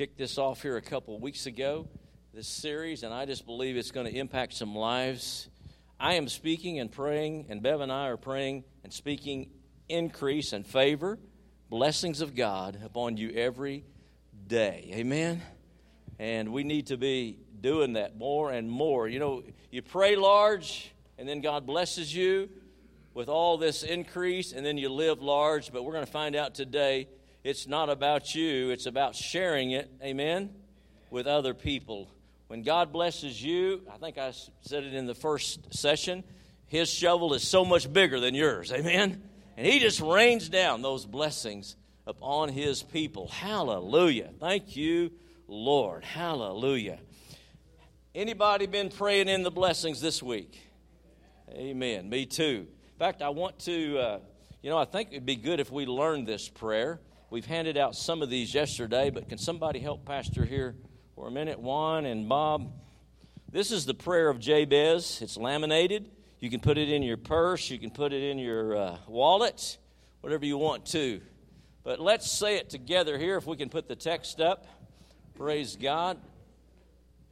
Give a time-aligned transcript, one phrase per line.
[0.00, 1.86] kicked this off here a couple of weeks ago,
[2.32, 5.50] this series, and I just believe it's going to impact some lives.
[6.00, 9.50] I am speaking and praying, and Bev and I are praying and speaking
[9.90, 11.18] increase and favor,
[11.68, 13.84] blessings of God upon you every
[14.46, 14.90] day.
[14.94, 15.42] Amen?
[16.18, 19.06] And we need to be doing that more and more.
[19.06, 22.48] You know, you pray large, and then God blesses you
[23.12, 25.70] with all this increase, and then you live large.
[25.70, 27.06] But we're going to find out today
[27.42, 30.50] it's not about you, it's about sharing it, amen,
[31.10, 32.10] with other people.
[32.48, 36.24] When God blesses you, I think I said it in the first session,
[36.66, 39.22] His shovel is so much bigger than yours, amen?
[39.56, 41.76] And He just rains down those blessings
[42.06, 43.28] upon His people.
[43.28, 44.30] Hallelujah.
[44.40, 45.12] Thank you,
[45.46, 46.04] Lord.
[46.04, 46.98] Hallelujah.
[48.14, 50.60] Anybody been praying in the blessings this week?
[51.52, 52.08] Amen.
[52.10, 52.66] Me too.
[52.66, 54.18] In fact, I want to, uh,
[54.62, 57.00] you know, I think it'd be good if we learned this prayer.
[57.30, 60.74] We've handed out some of these yesterday, but can somebody help Pastor here
[61.14, 61.60] for a minute?
[61.60, 62.72] Juan and Bob.
[63.52, 65.20] This is the prayer of Jabez.
[65.22, 66.10] It's laminated.
[66.40, 69.78] You can put it in your purse, you can put it in your uh, wallet,
[70.22, 71.20] whatever you want to.
[71.84, 74.66] But let's say it together here if we can put the text up.
[75.36, 76.18] Praise God.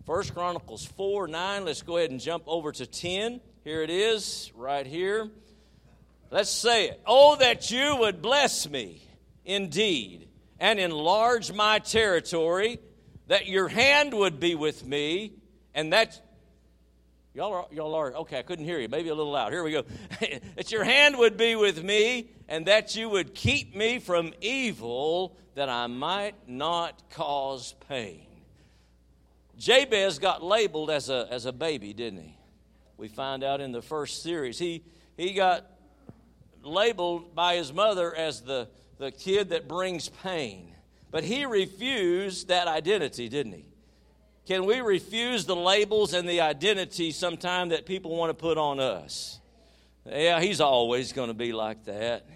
[0.07, 1.65] First Chronicles 4 9.
[1.65, 3.41] Let's go ahead and jump over to 10.
[3.65, 5.29] Here it is, right here.
[6.31, 7.01] Let's say it.
[7.05, 9.03] Oh, that you would bless me
[9.49, 10.29] indeed
[10.61, 12.79] and enlarge my territory,
[13.27, 15.33] that your hand would be with me,
[15.75, 16.21] and that
[17.35, 18.39] y'all are, y'all are okay.
[18.39, 18.89] I couldn't hear you.
[18.89, 19.53] Maybe a little loud.
[19.53, 19.85] Here we go.
[20.57, 25.37] that your hand would be with me, and that you would keep me from evil,
[25.55, 28.27] that I might not cause pain.
[29.57, 32.37] Jabez got labeled as a, as a baby, didn't he?
[32.97, 34.59] We find out in the first series.
[34.59, 34.85] He,
[35.17, 35.67] he got
[36.63, 38.69] labeled by his mother as the,
[38.99, 40.75] the kid that brings pain.
[41.11, 43.65] But he refused that identity, didn't he?
[44.47, 48.81] Can we refuse the labels and the identity sometime that people want to put on
[48.81, 49.41] us?
[50.07, 52.27] Yeah, he's always going to be like that.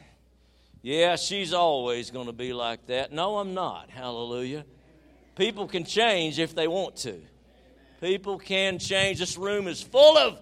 [0.82, 3.12] Yeah, she's always going to be like that.
[3.12, 3.88] No, I'm not.
[3.88, 4.64] Hallelujah.
[5.36, 7.20] People can change if they want to.
[8.00, 9.18] People can change.
[9.18, 10.38] This room is full of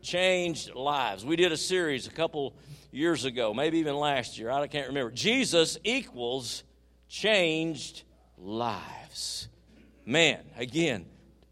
[0.00, 1.24] changed lives.
[1.24, 2.54] We did a series a couple
[2.94, 4.50] years ago, maybe even last year.
[4.50, 5.10] I can't remember.
[5.10, 6.62] Jesus equals
[7.08, 8.04] changed
[8.38, 9.48] lives.
[10.06, 11.06] Man, again,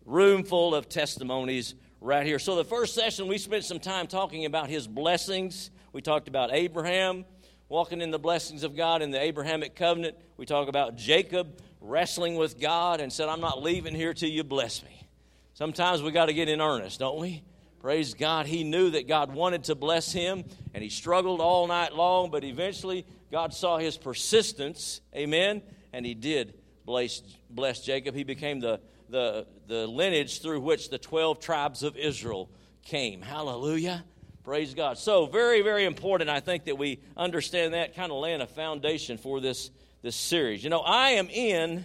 [0.06, 2.38] room full of testimonies right here.
[2.38, 5.70] So, the first session, we spent some time talking about his blessings.
[5.92, 7.24] We talked about Abraham
[7.68, 10.16] walking in the blessings of God in the Abrahamic covenant.
[10.36, 14.44] We talked about Jacob wrestling with God and said, I'm not leaving here till you
[14.44, 15.08] bless me.
[15.54, 17.42] Sometimes we got to get in earnest, don't we?
[17.82, 18.46] Praise God.
[18.46, 22.44] He knew that God wanted to bless him, and he struggled all night long, but
[22.44, 25.00] eventually God saw his persistence.
[25.16, 25.62] Amen.
[25.92, 26.54] And he did
[26.86, 28.14] bless, bless Jacob.
[28.14, 32.48] He became the, the, the lineage through which the 12 tribes of Israel
[32.84, 33.20] came.
[33.20, 34.04] Hallelujah.
[34.44, 34.96] Praise God.
[34.96, 39.18] So, very, very important, I think, that we understand that, kind of laying a foundation
[39.18, 39.72] for this,
[40.02, 40.62] this series.
[40.62, 41.84] You know, I am in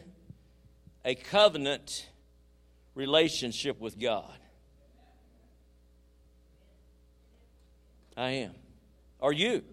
[1.03, 2.07] a covenant
[2.93, 4.37] relationship with God.
[8.17, 8.51] I am.
[9.21, 9.63] Are you?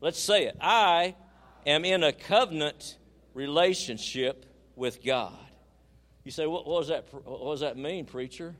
[0.00, 0.56] Let's say it.
[0.60, 1.16] I
[1.66, 2.96] am in a covenant
[3.34, 4.46] relationship
[4.76, 5.36] with God.
[6.24, 8.54] You say, what, what, does that, what does that mean, preacher?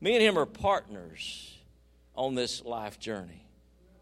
[0.00, 1.56] Me and him are partners
[2.14, 3.46] on this life journey.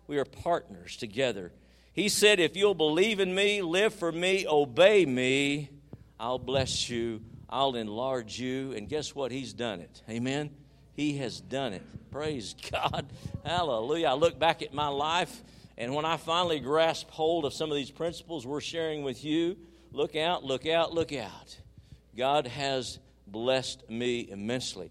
[0.07, 1.53] We are partners together.
[1.93, 5.71] He said, If you'll believe in me, live for me, obey me,
[6.21, 8.73] I'll bless you, I'll enlarge you.
[8.73, 9.33] And guess what?
[9.33, 10.03] He's done it.
[10.09, 10.51] Amen.
[10.97, 11.83] He has done it.
[12.11, 13.07] Praise God.
[13.45, 14.09] Hallelujah.
[14.09, 15.43] I look back at my life,
[15.77, 19.57] and when I finally grasp hold of some of these principles we're sharing with you,
[19.93, 21.57] look out, look out, look out.
[22.17, 24.91] God has blessed me immensely.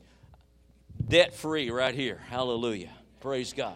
[1.08, 2.22] Debt free right here.
[2.30, 2.92] Hallelujah.
[3.20, 3.76] Praise God.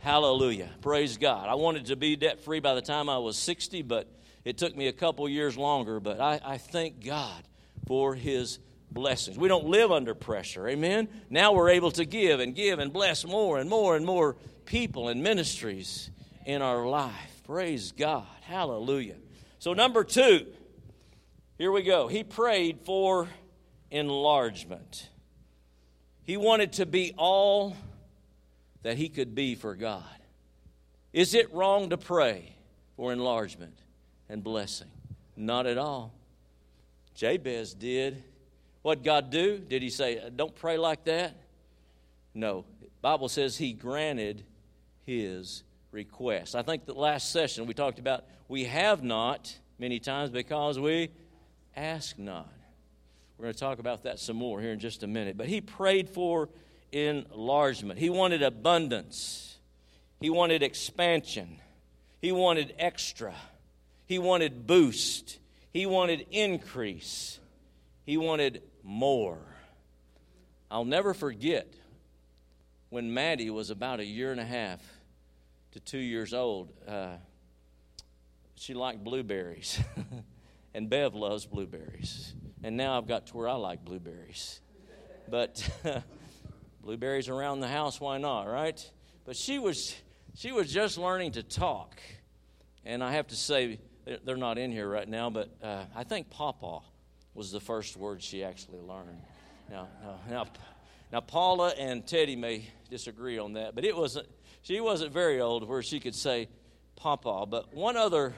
[0.00, 0.70] Hallelujah.
[0.80, 1.46] Praise God.
[1.46, 4.08] I wanted to be debt free by the time I was 60, but
[4.46, 6.00] it took me a couple years longer.
[6.00, 7.42] But I, I thank God
[7.86, 8.58] for His
[8.90, 9.38] blessings.
[9.38, 10.68] We don't live under pressure.
[10.68, 11.08] Amen.
[11.28, 15.08] Now we're able to give and give and bless more and more and more people
[15.08, 16.10] and ministries
[16.46, 17.42] in our life.
[17.44, 18.26] Praise God.
[18.42, 19.16] Hallelujah.
[19.58, 20.46] So, number two,
[21.58, 22.08] here we go.
[22.08, 23.28] He prayed for
[23.90, 25.08] enlargement.
[26.22, 27.76] He wanted to be all
[28.82, 30.04] that he could be for God.
[31.12, 32.54] Is it wrong to pray
[32.96, 33.78] for enlargement
[34.28, 34.90] and blessing?
[35.36, 36.14] Not at all.
[37.14, 38.22] Jabez did.
[38.82, 39.58] What God do?
[39.58, 41.36] Did he say, uh, don't pray like that?
[42.34, 42.64] No.
[43.02, 44.44] Bible says he granted
[45.04, 45.62] his
[45.92, 46.54] request.
[46.54, 51.10] I think the last session we talked about we have not many times because we
[51.76, 52.52] ask not.
[53.38, 55.38] We're going to talk about that some more here in just a minute.
[55.38, 56.50] But he prayed for
[56.92, 59.56] enlargement, he wanted abundance,
[60.20, 61.58] he wanted expansion,
[62.20, 63.34] he wanted extra,
[64.06, 65.38] he wanted boost,
[65.72, 67.39] he wanted increase,
[68.04, 69.38] he wanted more.
[70.70, 71.72] I'll never forget
[72.90, 74.80] when Maddie was about a year and a half
[75.72, 76.72] to two years old.
[76.86, 77.16] Uh,
[78.54, 79.80] she liked blueberries,
[80.74, 82.34] and Bev loves blueberries.
[82.62, 84.60] And now I've got to where I like blueberries.
[85.28, 85.68] But
[86.82, 88.90] blueberries around the house, why not, right?
[89.24, 89.96] But she was
[90.34, 92.00] she was just learning to talk,
[92.84, 93.78] and I have to say
[94.24, 96.80] they're not in here right now, but uh, I think Papa
[97.34, 99.20] was the first word she actually learned.
[99.70, 100.46] Now, now, now,
[101.12, 104.26] now, Paula and Teddy may disagree on that, but it wasn't.
[104.62, 106.48] She wasn't very old where she could say
[106.96, 107.46] Papa.
[107.46, 108.34] But one other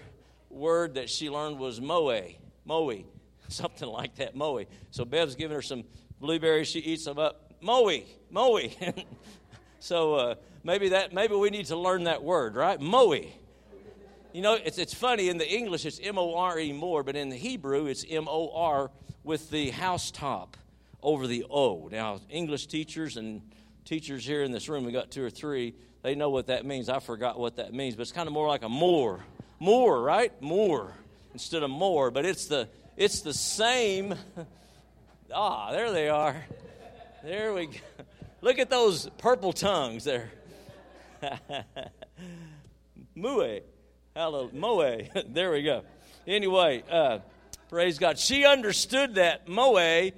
[0.51, 2.29] word that she learned was moe,
[2.65, 2.93] moe,
[3.49, 4.65] something like that, moe.
[4.91, 5.85] So Bev's giving her some
[6.21, 6.69] blueberries.
[6.69, 7.53] She eats them up.
[7.61, 7.91] Moe,
[8.31, 8.61] moe.
[9.81, 12.81] so uh, maybe that maybe we need to learn that word, right?
[12.81, 13.15] Moe.
[14.33, 17.17] You know, it's, it's funny, in the English it's M O R E more, but
[17.17, 18.91] in the Hebrew it's M O R
[19.25, 20.57] with the housetop
[21.03, 21.89] over the O.
[21.93, 23.43] Now, English teachers and
[23.85, 26.89] teachers here in this room, we got two or three, they know what that means.
[26.89, 29.21] I forgot what that means, but it's kind of more like a more.
[29.61, 30.33] More, right?
[30.41, 30.95] More
[31.35, 34.15] instead of more, but it's the it's the same.
[35.35, 36.45] Ah, there they are.
[37.25, 37.79] There we go.
[38.43, 40.31] Look at those purple tongues there.
[43.15, 43.63] Mue.
[44.15, 44.53] Hallelujah.
[44.53, 45.01] Moe.
[45.29, 45.85] there we go.
[46.27, 47.21] Anyway, uh,
[47.71, 48.19] praise God.
[48.19, 50.11] She understood that Moe,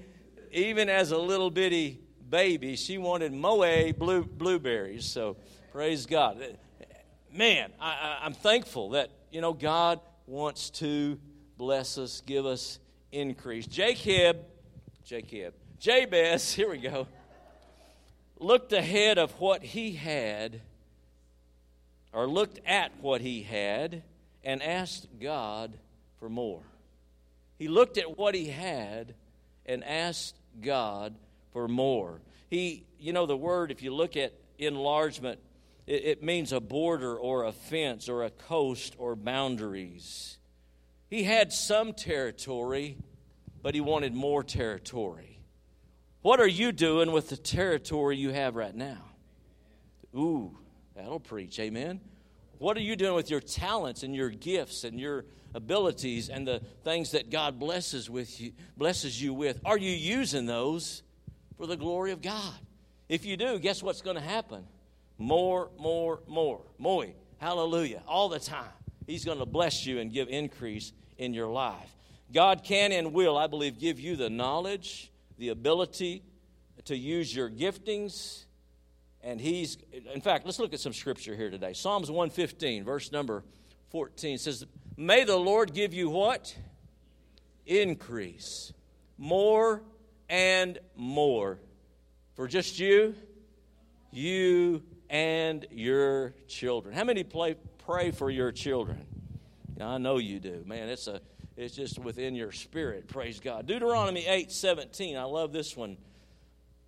[0.50, 5.04] even as a little bitty baby, she wanted Moe blue, blueberries.
[5.06, 5.36] So
[5.70, 6.56] praise God.
[7.32, 11.16] Man, I, I'm thankful that, you know, God wants to
[11.56, 12.80] bless us, give us
[13.12, 13.66] increase.
[13.66, 14.38] Jacob,
[15.04, 17.06] Jacob, Jabez, here we go,
[18.40, 20.60] looked ahead of what he had
[22.14, 24.02] or looked at what he had
[24.44, 25.76] and asked God
[26.18, 26.62] for more.
[27.58, 29.14] He looked at what he had
[29.66, 31.14] and asked God
[31.52, 32.20] for more.
[32.48, 35.40] He, you know, the word, if you look at enlargement,
[35.86, 40.38] it, it means a border or a fence or a coast or boundaries.
[41.10, 42.96] He had some territory,
[43.62, 45.38] but he wanted more territory.
[46.22, 49.02] What are you doing with the territory you have right now?
[50.16, 50.56] Ooh,
[50.94, 51.58] That'll preach.
[51.58, 52.00] Amen.
[52.58, 55.24] What are you doing with your talents and your gifts and your
[55.54, 59.60] abilities and the things that God blesses with you blesses you with?
[59.64, 61.02] Are you using those
[61.56, 62.54] for the glory of God?
[63.08, 64.64] If you do, guess what's going to happen?
[65.18, 66.62] More, more, more.
[66.78, 67.06] More.
[67.38, 68.02] Hallelujah.
[68.06, 68.64] All the time.
[69.06, 71.94] He's going to bless you and give increase in your life.
[72.32, 76.22] God can and will, I believe, give you the knowledge, the ability
[76.86, 78.43] to use your giftings
[79.24, 79.78] and he's
[80.12, 81.72] in fact let's look at some scripture here today.
[81.72, 83.42] Psalms 115 verse number
[83.90, 84.64] 14 says
[84.96, 86.54] may the lord give you what?
[87.66, 88.72] Increase.
[89.16, 89.82] More
[90.28, 91.58] and more.
[92.34, 93.14] For just you
[94.12, 96.94] you and your children.
[96.94, 99.06] How many play, pray for your children?
[99.80, 100.62] I know you do.
[100.66, 101.20] Man it's a
[101.56, 103.08] it's just within your spirit.
[103.08, 103.66] Praise god.
[103.66, 105.96] Deuteronomy 8 17 i love this one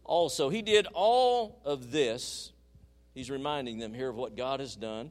[0.07, 0.49] also.
[0.49, 2.53] He did all of this.
[3.15, 5.11] He's reminding them here of what God has done.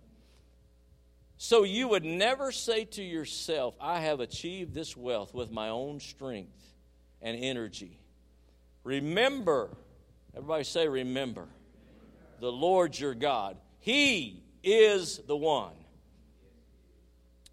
[1.38, 6.00] So you would never say to yourself, I have achieved this wealth with my own
[6.00, 6.74] strength
[7.22, 8.00] and energy.
[8.84, 9.76] Remember,
[10.34, 11.48] everybody say, remember,
[12.40, 13.58] the Lord your God.
[13.80, 15.74] He is the one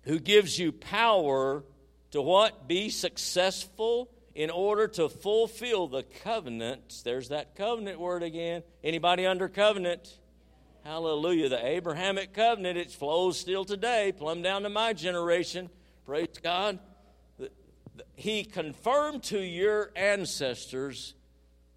[0.03, 1.65] who gives you power
[2.13, 2.69] to what?
[2.69, 8.63] Be successful in order to fulfill the covenant there's that covenant word again.
[8.83, 10.19] Anybody under covenant?
[10.85, 11.49] Hallelujah.
[11.49, 15.71] The abrahamic covenant it flows still today plumb down to my generation.
[16.05, 16.79] Praise god.
[18.17, 21.15] He confirmed to your ancestors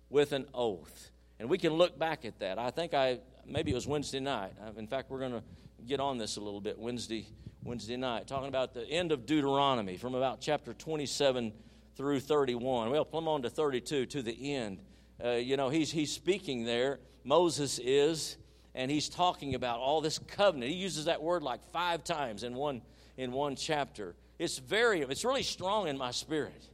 [0.09, 1.11] with an oath.
[1.39, 2.57] And we can look back at that.
[2.57, 4.53] I think i maybe it was wednesday night.
[4.77, 5.43] In fact we're going to
[5.85, 7.27] get on this a little bit wednesday
[7.63, 11.51] wednesday night talking about the end of deuteronomy from about chapter 27
[11.95, 12.91] through 31.
[12.91, 14.79] Well, plumb on to 32 to the end.
[15.23, 16.99] Uh, you know, he's, he's speaking there.
[17.23, 18.37] Moses is,
[18.73, 20.71] and he's talking about all this covenant.
[20.71, 22.81] He uses that word like five times in one,
[23.17, 24.15] in one chapter.
[24.37, 26.69] It's very, it's really strong in my spirit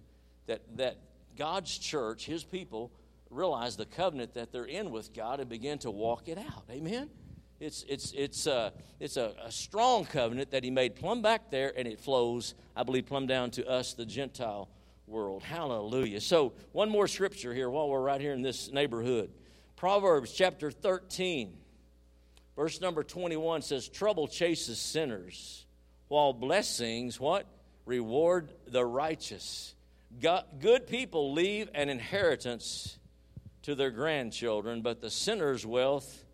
[0.48, 0.98] that, that
[1.38, 2.92] God's church, his people,
[3.30, 6.64] realize the covenant that they're in with God and begin to walk it out.
[6.70, 7.10] Amen?
[7.60, 11.72] It's, it's, it's, uh, it's a, a strong covenant that he made plumb back there,
[11.78, 14.68] and it flows, I believe, plumb down to us, the Gentile
[15.12, 15.44] world.
[15.44, 16.22] Hallelujah.
[16.22, 19.30] So, one more scripture here while we're right here in this neighborhood.
[19.76, 21.54] Proverbs chapter 13,
[22.56, 25.66] verse number 21 says, Trouble chases sinners,
[26.08, 27.46] while blessings, what?
[27.86, 29.76] Reward the righteous.
[30.20, 32.98] Good people leave an inheritance
[33.64, 36.26] to their grandchildren, but the sinner's wealth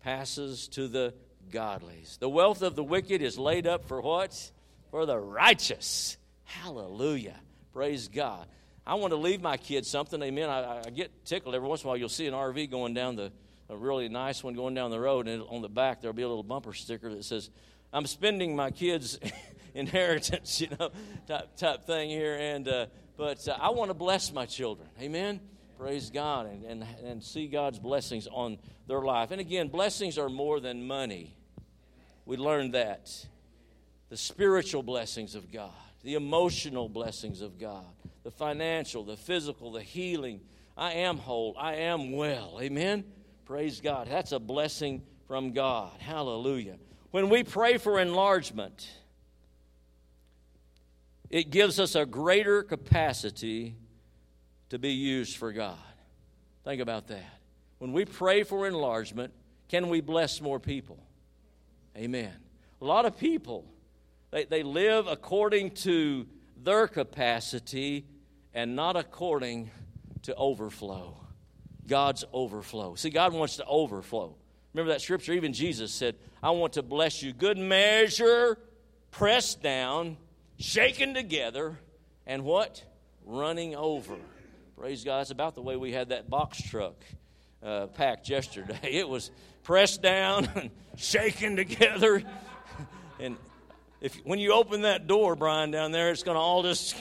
[0.00, 1.14] passes to the
[1.50, 2.16] godlies.
[2.20, 4.50] The wealth of the wicked is laid up for what?
[4.90, 6.16] For the righteous.
[6.44, 7.36] Hallelujah.
[7.72, 8.46] Praise God.
[8.86, 10.22] I want to leave my kids something.
[10.22, 10.48] Amen.
[10.48, 11.96] I, I, get tickled every once in a while.
[11.98, 13.30] You'll see an RV going down the,
[13.68, 16.28] a really nice one going down the road, and on the back there'll be a
[16.28, 17.50] little bumper sticker that says,
[17.92, 19.18] "I'm spending my kids'
[19.74, 20.90] inheritance," you know,
[21.26, 22.34] type type thing here.
[22.34, 22.86] And uh,
[23.18, 24.88] but uh, I want to bless my children.
[25.00, 25.40] Amen.
[25.78, 29.32] Praise God and, and and see God's blessings on their life.
[29.32, 31.36] And again, blessings are more than money.
[32.24, 33.26] We learned that.
[34.08, 37.84] The spiritual blessings of God the emotional blessings of God,
[38.22, 40.40] the financial, the physical, the healing.
[40.76, 41.56] I am whole.
[41.58, 42.58] I am well.
[42.60, 43.04] Amen.
[43.44, 44.08] Praise God.
[44.08, 45.92] That's a blessing from God.
[46.00, 46.78] Hallelujah.
[47.10, 48.88] When we pray for enlargement,
[51.30, 53.74] it gives us a greater capacity
[54.70, 55.78] to be used for God.
[56.64, 57.40] Think about that.
[57.78, 59.32] When we pray for enlargement,
[59.68, 61.02] can we bless more people?
[61.96, 62.32] Amen.
[62.80, 63.64] A lot of people
[64.30, 66.26] they, they live according to
[66.62, 68.04] their capacity
[68.54, 69.70] and not according
[70.22, 71.16] to overflow.
[71.86, 72.94] God's overflow.
[72.94, 74.34] See, God wants to overflow.
[74.74, 75.32] Remember that scripture?
[75.32, 77.32] Even Jesus said, I want to bless you.
[77.32, 78.58] Good measure,
[79.10, 80.18] pressed down,
[80.58, 81.78] shaken together,
[82.26, 82.82] and what?
[83.24, 84.16] Running over.
[84.78, 85.22] Praise God.
[85.22, 86.94] It's about the way we had that box truck
[87.62, 88.78] uh, packed yesterday.
[88.82, 89.30] It was
[89.62, 92.22] pressed down and shaken together.
[93.20, 93.36] And
[94.00, 96.96] if when you open that door, Brian, down there, it's going to all just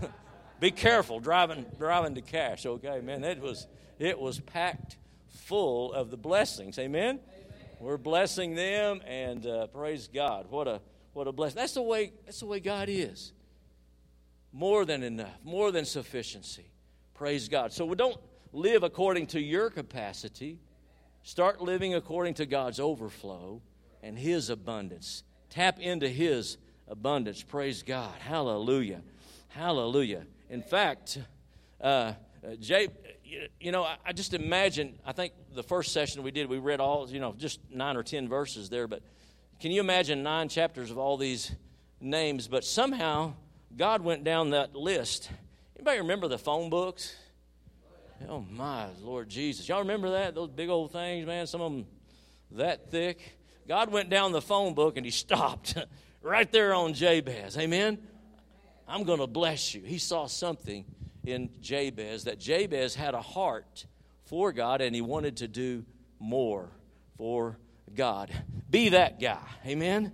[0.60, 2.66] be careful driving driving to cash.
[2.66, 3.66] Okay, man, it was
[3.98, 4.96] it was packed
[5.28, 6.78] full of the blessings.
[6.78, 7.18] Amen.
[7.18, 7.20] Amen.
[7.80, 10.46] We're blessing them, and uh, praise God.
[10.50, 10.80] What a
[11.12, 11.56] what a blessing.
[11.56, 12.12] That's the way.
[12.24, 13.32] That's the way God is.
[14.52, 15.36] More than enough.
[15.42, 16.70] More than sufficiency.
[17.14, 17.72] Praise God.
[17.72, 18.18] So we don't
[18.52, 20.60] live according to your capacity.
[21.24, 23.62] Start living according to God's overflow
[24.02, 25.24] and His abundance.
[25.54, 26.58] Tap into His
[26.88, 27.40] abundance.
[27.40, 28.14] Praise God.
[28.18, 29.02] Hallelujah.
[29.50, 30.24] Hallelujah.
[30.50, 31.18] In fact,
[31.80, 32.14] uh,
[32.58, 32.88] Jay,
[33.60, 37.08] you know, I just imagine, I think the first session we did, we read all,
[37.08, 39.02] you know, just nine or ten verses there, but
[39.60, 41.52] can you imagine nine chapters of all these
[42.00, 42.48] names?
[42.48, 43.34] But somehow
[43.76, 45.30] God went down that list.
[45.76, 47.14] Anybody remember the phone books?
[48.28, 49.68] Oh my Lord Jesus.
[49.68, 50.34] Y'all remember that?
[50.34, 51.86] Those big old things, man, some of them
[52.50, 53.36] that thick.
[53.66, 55.76] God went down the phone book and he stopped
[56.22, 57.56] right there on Jabez.
[57.56, 57.98] Amen?
[58.86, 59.82] I'm going to bless you.
[59.82, 60.84] He saw something
[61.24, 63.86] in Jabez that Jabez had a heart
[64.24, 65.84] for God and he wanted to do
[66.18, 66.68] more
[67.16, 67.58] for
[67.94, 68.30] God.
[68.68, 69.38] Be that guy.
[69.66, 70.12] Amen?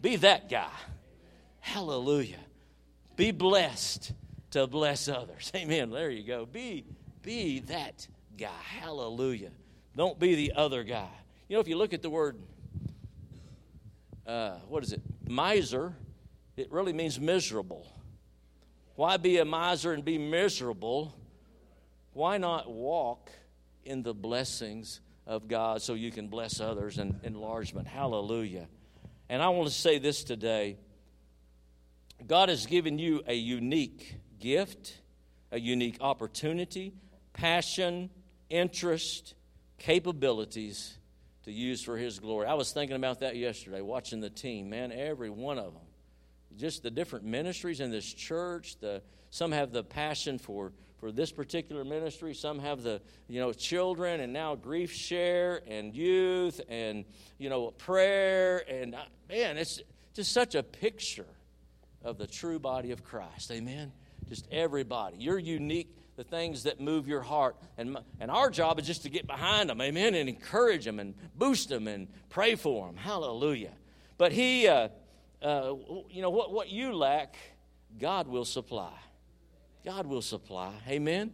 [0.00, 0.70] Be that guy.
[1.60, 2.40] Hallelujah.
[3.16, 4.12] Be blessed
[4.50, 5.50] to bless others.
[5.56, 5.90] Amen.
[5.90, 6.46] There you go.
[6.46, 6.84] Be
[7.22, 8.06] be that
[8.36, 8.48] guy.
[8.80, 9.50] Hallelujah.
[9.96, 11.08] Don't be the other guy.
[11.48, 12.36] You know, if you look at the word
[14.26, 15.00] uh, what is it?
[15.26, 15.94] Miser,
[16.56, 17.86] it really means miserable.
[18.94, 21.14] Why be a miser and be miserable?
[22.12, 23.30] Why not walk
[23.84, 27.88] in the blessings of God so you can bless others and enlargement?
[27.88, 28.68] Hallelujah.
[29.28, 30.76] And I want to say this today
[32.26, 34.98] God has given you a unique gift,
[35.50, 36.92] a unique opportunity,
[37.32, 38.10] passion,
[38.50, 39.34] interest,
[39.78, 40.98] capabilities
[41.44, 42.46] to use for His glory.
[42.46, 44.70] I was thinking about that yesterday, watching the team.
[44.70, 45.82] Man, every one of them,
[46.56, 48.76] just the different ministries in this church.
[48.80, 52.34] The some have the passion for for this particular ministry.
[52.34, 57.04] Some have the you know children, and now grief share and youth, and
[57.38, 58.64] you know prayer.
[58.68, 59.80] And uh, man, it's
[60.14, 61.26] just such a picture
[62.04, 63.50] of the true body of Christ.
[63.50, 63.92] Amen.
[64.28, 65.16] Just everybody.
[65.18, 67.56] You're unique the things that move your heart.
[67.78, 71.14] And, and our job is just to get behind them, amen, and encourage them and
[71.34, 72.96] boost them and pray for them.
[72.96, 73.72] Hallelujah.
[74.18, 74.88] But He, uh,
[75.40, 75.74] uh,
[76.10, 77.36] you know, what, what you lack,
[77.98, 78.92] God will supply.
[79.84, 80.72] God will supply.
[80.88, 81.32] Amen.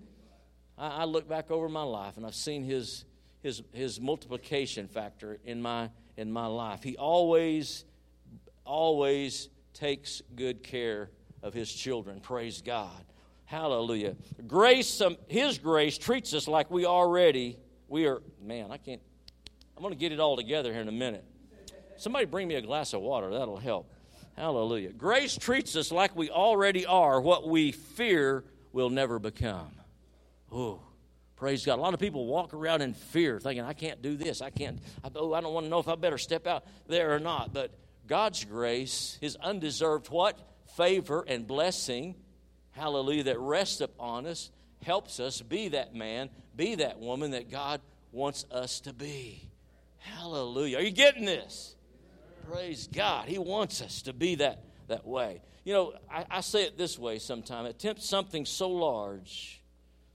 [0.76, 3.04] I, I look back over my life and I've seen His,
[3.42, 6.82] His, His multiplication factor in my, in my life.
[6.82, 7.84] He always,
[8.64, 11.10] always takes good care
[11.42, 12.20] of His children.
[12.20, 13.04] Praise God.
[13.48, 14.14] Hallelujah.
[14.46, 17.56] Grace, um, His grace treats us like we already,
[17.88, 19.00] we are, man, I can't,
[19.74, 21.24] I'm going to get it all together here in a minute.
[21.96, 23.90] Somebody bring me a glass of water, that'll help.
[24.36, 24.92] Hallelujah.
[24.92, 27.22] Grace treats us like we already are.
[27.22, 29.70] What we fear will never become.
[30.52, 30.82] Oh,
[31.34, 31.78] praise God.
[31.78, 34.42] A lot of people walk around in fear, thinking, I can't do this.
[34.42, 34.78] I can't.
[35.02, 37.54] I, oh, I don't want to know if I better step out there or not.
[37.54, 37.72] But
[38.06, 40.38] God's grace, His undeserved what?
[40.76, 42.14] Favor and blessing,
[42.78, 44.50] hallelujah, that rests upon us,
[44.82, 47.80] helps us be that man, be that woman that God
[48.12, 49.48] wants us to be.
[49.98, 50.78] Hallelujah.
[50.78, 51.74] Are you getting this?
[52.50, 53.28] Praise God.
[53.28, 55.42] He wants us to be that, that way.
[55.64, 59.62] You know, I, I say it this way sometimes attempt something so large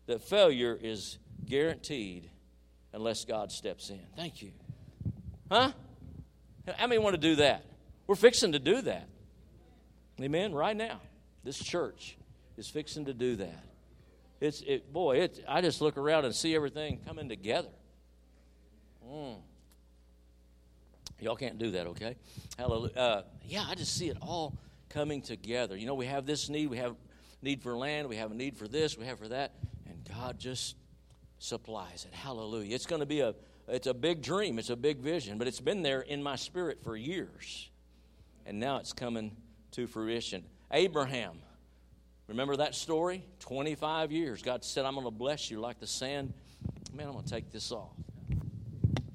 [0.08, 2.30] that failure is guaranteed
[2.94, 4.02] unless God steps in.
[4.16, 4.52] Thank you.
[5.52, 5.72] Huh?
[6.76, 7.66] How many want to do that?
[8.08, 9.08] We're fixing to do that.
[10.22, 10.54] Amen.
[10.54, 11.02] Right now,
[11.44, 12.18] this church
[12.58, 13.64] is fixing to do that.
[14.40, 15.22] It's it, boy.
[15.22, 17.70] It, I just look around and see everything coming together.
[19.08, 19.38] Mm.
[21.20, 22.16] Y'all can't do that, okay?
[22.58, 22.96] Hallelujah.
[22.96, 24.58] Uh, yeah, I just see it all
[24.90, 25.78] coming together.
[25.78, 26.96] You know, we have this need, we have
[27.42, 29.54] need for land, we have a need for this, we have for that,
[29.88, 30.76] and God just
[31.40, 32.14] supplies it.
[32.14, 32.76] Hallelujah.
[32.76, 33.36] It's going to be a
[33.68, 36.84] it's a big dream, it's a big vision, but it's been there in my spirit
[36.84, 37.70] for years.
[38.46, 39.38] And now it's coming
[39.72, 40.44] to fruition.
[40.72, 41.40] Abraham,
[42.28, 43.24] remember that story?
[43.40, 44.42] 25 years.
[44.42, 46.34] God said, I'm going to bless you like the sand.
[46.94, 47.92] Man, I'm going to take this off.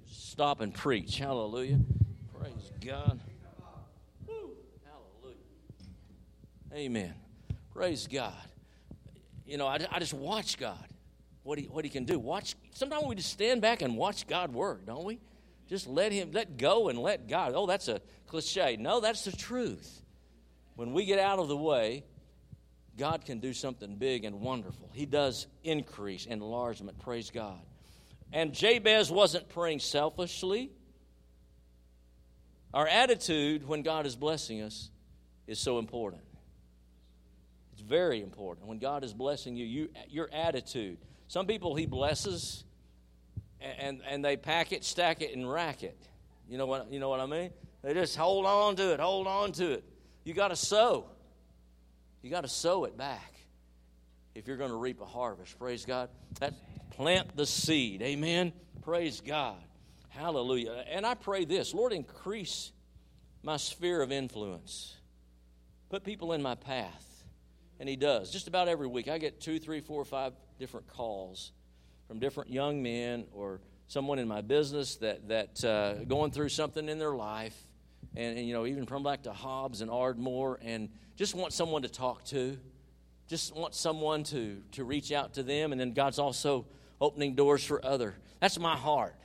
[0.06, 1.18] Stop and preach.
[1.18, 1.80] Hallelujah.
[2.38, 3.20] Praise God.
[4.26, 4.50] Woo.
[4.84, 5.36] Hallelujah.
[6.74, 7.14] Amen.
[7.72, 8.32] Praise God.
[9.46, 10.86] You know, I, I just watch God,
[11.42, 12.18] what he, what he can do.
[12.18, 12.54] Watch.
[12.74, 15.18] Sometimes we just stand back and watch God work, don't we?
[15.68, 17.52] Just let Him, let go and let God.
[17.54, 18.76] Oh, that's a cliche.
[18.78, 20.02] No, that's the truth.
[20.76, 22.04] When we get out of the way,
[22.98, 24.90] God can do something big and wonderful.
[24.92, 26.98] He does increase, enlargement.
[26.98, 27.60] Praise God.
[28.32, 30.70] And Jabez wasn't praying selfishly.
[32.74, 34.90] Our attitude when God is blessing us
[35.46, 36.22] is so important.
[37.72, 38.66] It's very important.
[38.66, 40.98] When God is blessing you, you your attitude.
[41.28, 42.64] Some people He blesses
[43.60, 45.96] and, and they pack it, stack it, and rack it.
[46.48, 47.50] You know what, you know what I mean?
[47.82, 49.84] They just hold on to it, hold on to it.
[50.24, 51.06] You got to sow.
[52.28, 53.32] You got to sow it back
[54.34, 55.58] if you're going to reap a harvest.
[55.58, 56.10] Praise God.
[56.40, 56.52] That
[56.90, 58.02] plant the seed.
[58.02, 58.52] Amen.
[58.82, 59.56] Praise God.
[60.10, 60.84] Hallelujah.
[60.90, 62.70] And I pray this Lord, increase
[63.42, 64.94] my sphere of influence.
[65.88, 67.24] Put people in my path.
[67.80, 68.30] And He does.
[68.30, 71.52] Just about every week, I get two, three, four, five different calls
[72.08, 76.90] from different young men or someone in my business that that uh, going through something
[76.90, 77.56] in their life,
[78.16, 81.82] and, and, you know even from back to Hobbs and Ardmore, and just want someone
[81.82, 82.58] to talk to,
[83.26, 86.66] just want someone to to reach out to them, and then God's also
[87.00, 88.14] opening doors for other.
[88.40, 89.16] That's my heart.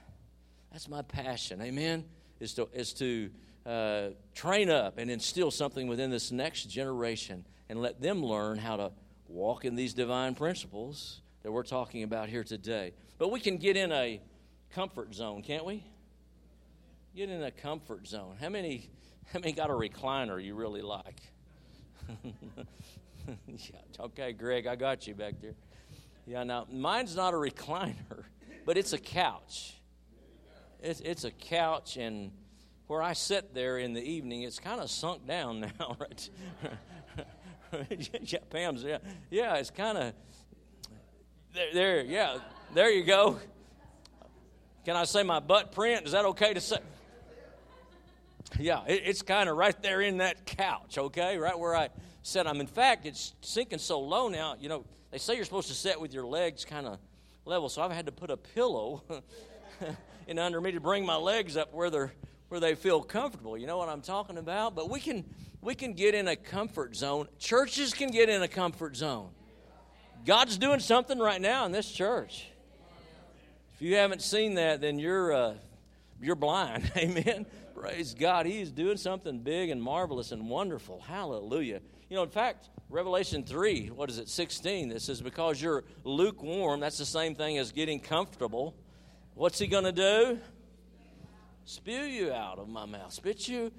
[0.71, 1.61] That's my passion.
[1.61, 2.05] Amen.
[2.39, 3.29] Is to is to
[3.65, 8.75] uh, train up and instill something within this next generation and let them learn how
[8.75, 8.91] to
[9.27, 12.93] walk in these divine principles that we're talking about here today.
[13.17, 14.21] But we can get in a
[14.73, 15.83] comfort zone, can't we?
[17.15, 18.37] Get in a comfort zone.
[18.41, 18.89] How many
[19.31, 21.21] how many got a recliner you really like?
[23.47, 25.53] yeah, okay, Greg, I got you back there.
[26.25, 28.23] Yeah, now mine's not a recliner,
[28.65, 29.75] but it's a couch.
[30.81, 32.31] It's, it's a couch, and
[32.87, 36.29] where I sit there in the evening, it's kind of sunk down now, right?
[38.21, 38.97] yeah, Pam's, yeah,
[39.29, 40.13] yeah, it's kind of
[41.53, 42.37] there, there, yeah,
[42.73, 43.39] there you go.
[44.83, 46.07] Can I say my butt print?
[46.07, 46.79] Is that okay to say?
[48.59, 51.89] Yeah, it, it's kind of right there in that couch, okay, right where I
[52.21, 52.59] said I'm.
[52.59, 54.55] In fact, it's sinking so low now.
[54.59, 56.99] You know, they say you're supposed to sit with your legs kind of
[57.45, 59.03] level, so I've had to put a pillow
[60.27, 62.13] in under me to bring my legs up where they're
[62.49, 63.57] where they feel comfortable.
[63.57, 64.75] You know what I'm talking about?
[64.75, 65.25] But we can
[65.61, 67.27] we can get in a comfort zone.
[67.39, 69.29] Churches can get in a comfort zone.
[70.25, 72.47] God's doing something right now in this church.
[73.73, 75.53] If you haven't seen that, then you're uh,
[76.21, 76.91] you're blind.
[76.97, 77.45] Amen.
[77.83, 78.45] Praise God.
[78.45, 81.01] He is doing something big and marvelous and wonderful.
[81.01, 81.81] Hallelujah.
[82.09, 86.79] You know, in fact, Revelation 3, what is it, 16, that says, Because you're lukewarm,
[86.79, 88.73] that's the same thing as getting comfortable.
[89.33, 90.39] What's he going to do?
[91.65, 93.73] Spew you out of my mouth, spit you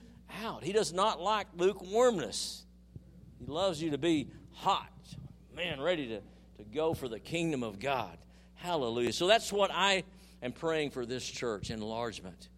[0.44, 0.62] out.
[0.62, 2.66] He does not like lukewarmness.
[3.38, 4.92] He loves you to be hot,
[5.56, 6.20] man, ready to,
[6.58, 8.18] to go for the kingdom of God.
[8.56, 9.14] Hallelujah.
[9.14, 10.04] So that's what I
[10.42, 12.50] am praying for this church enlargement,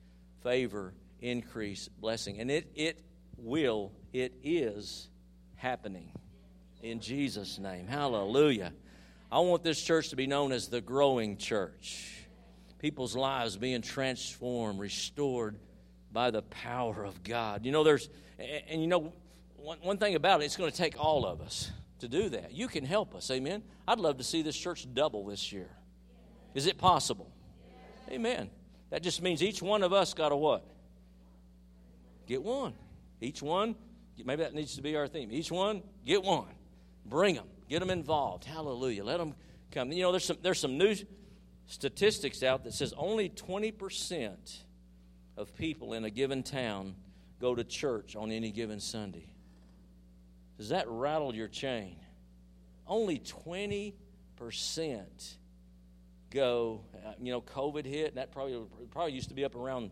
[0.42, 2.40] favor, increase, blessing.
[2.40, 3.04] And it, it
[3.36, 5.08] will, it is
[5.56, 6.12] happening
[6.82, 7.86] in Jesus' name.
[7.86, 8.72] Hallelujah.
[9.30, 12.12] I want this church to be known as the growing church.
[12.78, 15.58] People's lives being transformed, restored
[16.12, 17.64] by the power of God.
[17.64, 18.08] You know, there's,
[18.68, 19.12] and you know,
[19.56, 22.52] one, one thing about it, it's going to take all of us to do that.
[22.52, 23.30] You can help us.
[23.30, 23.62] Amen.
[23.88, 25.70] I'd love to see this church double this year.
[26.54, 27.30] Is it possible?
[28.10, 28.50] Amen.
[28.90, 30.64] That just means each one of us got to what?
[32.26, 32.74] Get one.
[33.20, 33.76] Each one,
[34.24, 35.30] maybe that needs to be our theme.
[35.32, 36.48] Each one, get one.
[37.04, 37.46] Bring them.
[37.68, 38.44] Get them involved.
[38.44, 39.04] Hallelujah.
[39.04, 39.34] Let them
[39.70, 39.92] come.
[39.92, 40.94] You know, there's some, there's some new
[41.66, 44.58] statistics out that says only 20%
[45.36, 46.94] of people in a given town
[47.40, 49.28] go to church on any given Sunday.
[50.58, 51.96] Does that rattle your chain?
[52.86, 53.92] Only 20%
[56.30, 56.80] go.
[56.94, 58.60] Uh, you know, COVID hit, and that probably,
[58.90, 59.90] probably used to be up around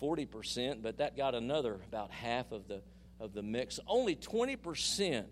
[0.00, 2.82] 40%, but that got another about half of the,
[3.20, 3.80] of the mix.
[3.86, 5.24] Only 20%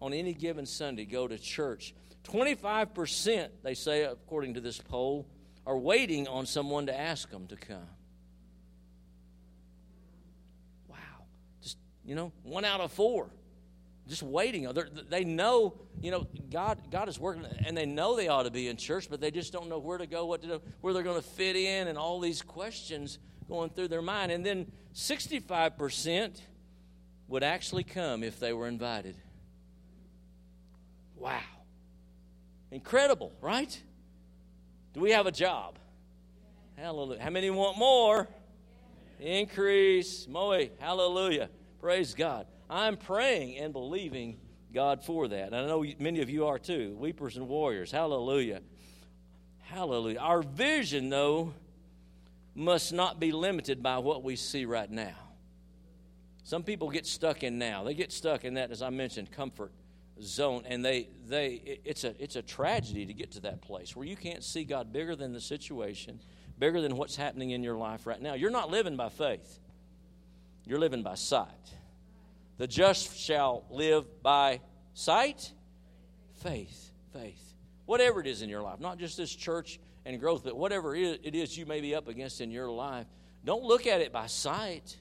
[0.00, 1.94] on any given Sunday go to church.
[2.24, 5.26] 25%, they say, according to this poll,
[5.66, 7.88] are waiting on someone to ask them to come.
[10.88, 10.96] Wow.
[11.62, 13.30] Just, you know, one out of four.
[14.06, 14.70] Just waiting.
[14.74, 18.50] They're, they know, you know, God, God is working, and they know they ought to
[18.50, 20.92] be in church, but they just don't know where to go, what to do, where
[20.92, 24.32] they're going to fit in, and all these questions going through their mind.
[24.32, 26.40] And then 65%
[27.28, 29.16] would actually come if they were invited.
[31.16, 31.40] Wow.
[32.70, 33.80] Incredible, right?
[34.92, 35.78] Do we have a job?
[36.76, 37.22] Hallelujah.
[37.22, 38.28] How many want more?
[39.20, 40.26] Increase.
[40.28, 40.68] Moe.
[40.78, 41.48] Hallelujah.
[41.80, 42.46] Praise God.
[42.68, 44.38] I'm praying and believing
[44.72, 45.46] God for that.
[45.46, 46.96] And I know many of you are too.
[46.98, 47.92] Weepers and warriors.
[47.92, 48.60] Hallelujah.
[49.62, 50.18] Hallelujah.
[50.18, 51.54] Our vision, though,
[52.54, 55.16] must not be limited by what we see right now.
[56.44, 57.84] Some people get stuck in now.
[57.84, 59.72] They get stuck in that, as I mentioned, comfort
[60.20, 64.06] zone, and they they it's a it's a tragedy to get to that place where
[64.06, 66.20] you can't see God bigger than the situation,
[66.58, 68.34] bigger than what's happening in your life right now.
[68.34, 69.58] You're not living by faith.
[70.66, 71.48] You're living by sight.
[72.58, 74.60] The just shall live by
[74.92, 75.50] sight,
[76.42, 77.40] faith, faith.
[77.86, 81.34] Whatever it is in your life, not just this church and growth, but whatever it
[81.34, 83.06] is you may be up against in your life,
[83.44, 84.96] don't look at it by sight.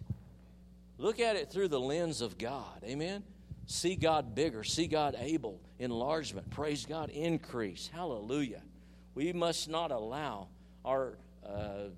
[0.98, 2.84] Look at it through the lens of God.
[2.84, 3.24] Amen.
[3.66, 7.90] See God bigger, see God able, enlargement, praise God, increase.
[7.94, 8.62] Hallelujah.
[9.16, 10.48] We must not allow
[10.84, 11.90] our uh,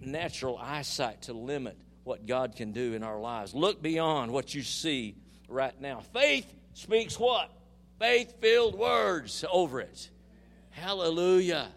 [0.00, 3.54] natural eyesight to limit what God can do in our lives.
[3.54, 5.14] Look beyond what you see
[5.48, 6.00] right now.
[6.14, 7.50] Faith speaks what?
[7.98, 10.08] Faith filled words over it.
[10.70, 11.68] Hallelujah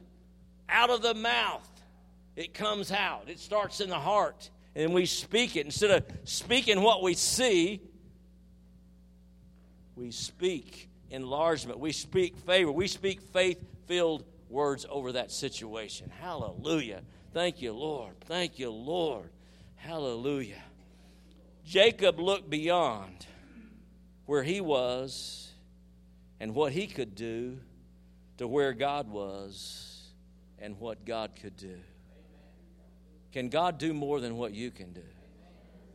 [0.70, 1.68] out of the mouth,
[2.36, 3.30] it comes out.
[3.30, 5.66] It starts in the heart, and we speak it.
[5.66, 7.82] Instead of speaking what we see,
[9.96, 11.80] we speak enlargement.
[11.80, 12.72] We speak favor.
[12.72, 16.12] We speak faith filled words over that situation.
[16.22, 17.02] Hallelujah.
[17.34, 18.14] Thank you, Lord.
[18.22, 19.30] Thank you, Lord.
[19.76, 20.62] Hallelujah.
[21.66, 23.26] Jacob looked beyond
[24.26, 25.52] where he was
[26.40, 27.60] and what he could do
[28.38, 29.93] to where God was
[30.64, 31.76] and what God could do.
[33.34, 35.04] Can God do more than what you can do?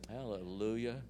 [0.07, 1.01] Hallelujah.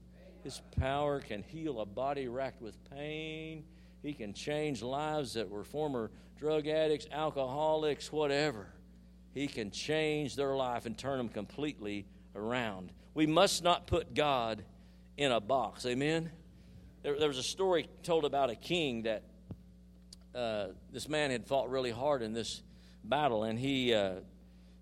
[0.43, 3.65] His power can heal a body racked with pain.
[4.01, 8.67] He can change lives that were former drug addicts, alcoholics, whatever.
[9.33, 12.93] He can change their life and turn them completely around.
[13.13, 14.63] We must not put God
[15.17, 15.85] in a box.
[15.85, 16.31] Amen?
[17.03, 19.23] There, there was a story told about a king that
[20.33, 22.61] uh, this man had fought really hard in this
[23.03, 24.15] battle, and he, uh,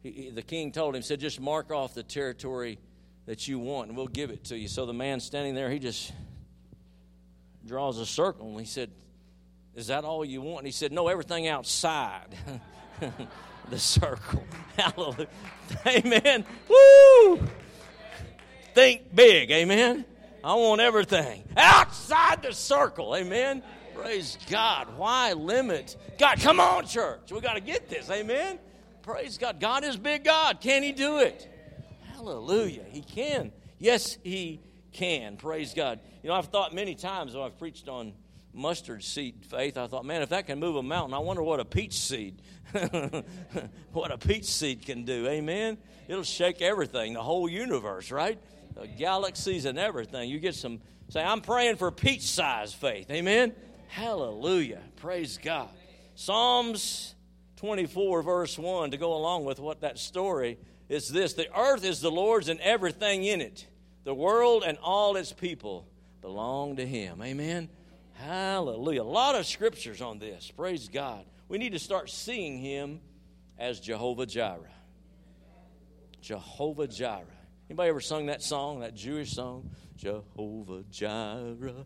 [0.03, 2.79] he, the king told him, said, just mark off the territory
[3.25, 4.67] that you want, and we'll give it to you.
[4.67, 6.11] So the man standing there, he just
[7.65, 8.89] draws a circle, and he said,
[9.75, 10.59] is that all you want?
[10.59, 12.35] And he said, no, everything outside
[13.69, 14.43] the circle.
[14.77, 15.27] Hallelujah.
[15.85, 16.45] Amen.
[16.67, 17.39] Woo!
[18.73, 19.51] Think big.
[19.51, 20.03] Amen.
[20.43, 23.15] I want everything outside the circle.
[23.15, 23.61] Amen.
[23.97, 24.95] Praise God.
[24.95, 25.97] Why limit?
[26.19, 27.31] God, come on, church.
[27.31, 28.11] We got to get this.
[28.11, 28.59] Amen.
[29.01, 29.59] Praise God.
[29.59, 30.61] God is big God.
[30.61, 31.49] Can He do it?
[32.13, 32.83] Hallelujah.
[32.87, 33.51] He can.
[33.79, 35.37] Yes, He can.
[35.37, 35.99] Praise God.
[36.21, 38.13] You know, I've thought many times when I've preached on
[38.53, 41.59] mustard seed faith, I thought, man, if that can move a mountain, I wonder what
[41.59, 42.39] a peach seed,
[43.93, 45.27] what a peach seed can do.
[45.27, 45.79] Amen.
[46.07, 48.39] It'll shake everything, the whole universe, right?
[48.75, 50.29] The galaxies and everything.
[50.29, 50.81] You get some.
[51.09, 53.09] Say, I'm praying for peach size faith.
[53.09, 53.55] Amen.
[53.87, 54.81] Hallelujah.
[54.97, 55.69] Praise God.
[56.15, 57.15] Psalms
[57.57, 60.57] 24, verse 1, to go along with what that story
[60.89, 63.67] is this The earth is the Lord's and everything in it.
[64.03, 65.87] The world and all its people
[66.21, 67.21] belong to Him.
[67.21, 67.69] Amen.
[68.13, 69.01] Hallelujah.
[69.01, 70.51] A lot of scriptures on this.
[70.51, 71.25] Praise God.
[71.49, 72.99] We need to start seeing Him
[73.57, 74.71] as Jehovah Jireh.
[76.21, 77.25] Jehovah Jireh.
[77.69, 79.69] Anybody ever sung that song, that Jewish song?
[79.97, 81.85] Jehovah Jireh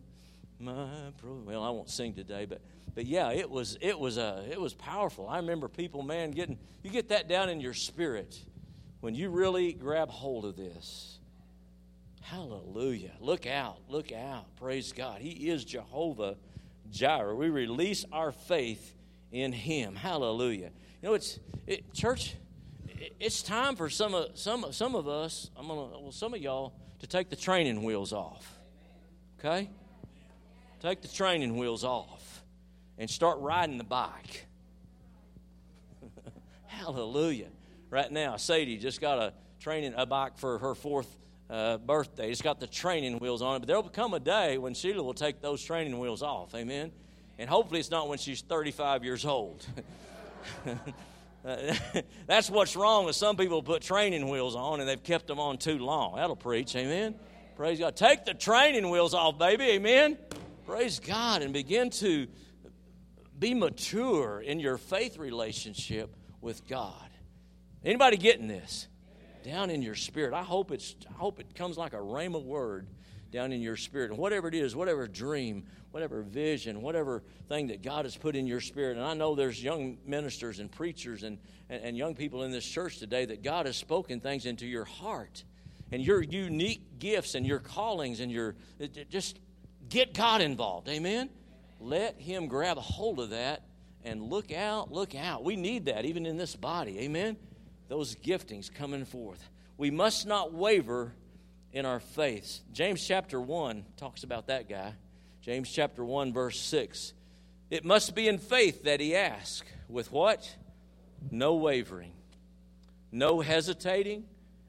[0.62, 0.86] my.
[1.22, 2.60] Well, I won't sing today, but
[2.94, 5.28] but yeah, it was it was uh, it was powerful.
[5.28, 8.38] I remember people, man, getting you get that down in your spirit
[9.00, 11.18] when you really grab hold of this.
[12.22, 13.12] Hallelujah!
[13.20, 13.78] Look out!
[13.88, 14.44] Look out!
[14.56, 15.20] Praise God!
[15.20, 16.36] He is Jehovah
[16.90, 17.34] Jireh.
[17.34, 18.94] We release our faith
[19.32, 19.94] in Him.
[19.96, 20.70] Hallelujah!
[21.02, 22.36] You know, it's it, church.
[23.18, 25.50] It's time for some of some some of us.
[25.56, 28.58] I'm gonna well, some of y'all to take the training wheels off.
[29.38, 29.70] Okay,
[30.82, 32.42] take the training wheels off
[32.98, 34.46] and start riding the bike.
[36.66, 37.48] Hallelujah!
[37.88, 41.16] Right now, Sadie just got a training a bike for her fourth
[41.48, 42.30] uh, birthday.
[42.30, 45.14] It's got the training wheels on it, but there'll come a day when Sheila will
[45.14, 46.52] take those training wheels off.
[46.54, 46.90] Amen.
[47.38, 49.64] And hopefully, it's not when she's 35 years old.
[52.26, 55.58] that's what's wrong with some people put training wheels on and they've kept them on
[55.58, 56.16] too long.
[56.16, 57.14] That'll preach, amen.
[57.56, 57.94] Praise God.
[57.94, 60.18] Take the training wheels off, baby, amen.
[60.72, 62.26] Praise God and begin to
[63.38, 67.10] be mature in your faith relationship with God.
[67.84, 68.88] Anybody getting this?
[69.44, 70.32] Down in your spirit.
[70.32, 72.86] I hope it's I hope it comes like a rhema word
[73.30, 74.12] down in your spirit.
[74.12, 78.46] And whatever it is, whatever dream, whatever vision, whatever thing that God has put in
[78.46, 78.96] your spirit.
[78.96, 81.36] And I know there's young ministers and preachers and,
[81.68, 84.86] and, and young people in this church today that God has spoken things into your
[84.86, 85.44] heart.
[85.90, 88.54] And your unique gifts and your callings and your
[89.10, 89.38] just
[89.92, 90.88] get God involved.
[90.88, 91.28] Amen.
[91.80, 93.62] Let Him grab a hold of that
[94.04, 95.44] and look out, look out.
[95.44, 97.00] We need that even in this body.
[97.00, 97.36] Amen.
[97.88, 99.48] Those giftings coming forth.
[99.76, 101.12] We must not waver
[101.72, 102.60] in our faith.
[102.72, 104.94] James chapter 1 talks about that guy.
[105.42, 107.12] James chapter 1, verse 6.
[107.70, 109.66] It must be in faith that he asks.
[109.88, 110.56] With what?
[111.30, 112.12] No wavering,
[113.10, 114.24] no hesitating,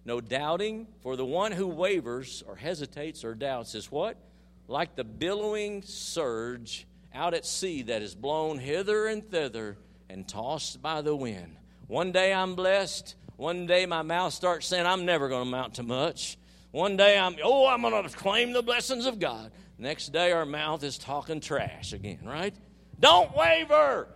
[0.05, 0.87] no doubting.
[1.01, 4.17] For the one who wavers or hesitates or doubts is what?
[4.67, 9.77] Like the billowing surge out at sea that is blown hither and thither
[10.09, 11.57] and tossed by the wind.
[11.87, 13.15] One day I'm blessed.
[13.35, 16.37] One day my mouth starts saying, I'm never going to amount to much.
[16.71, 19.51] One day I'm, oh, I'm going to claim the blessings of God.
[19.77, 22.55] Next day our mouth is talking trash again, right?
[22.99, 24.07] Don't waver.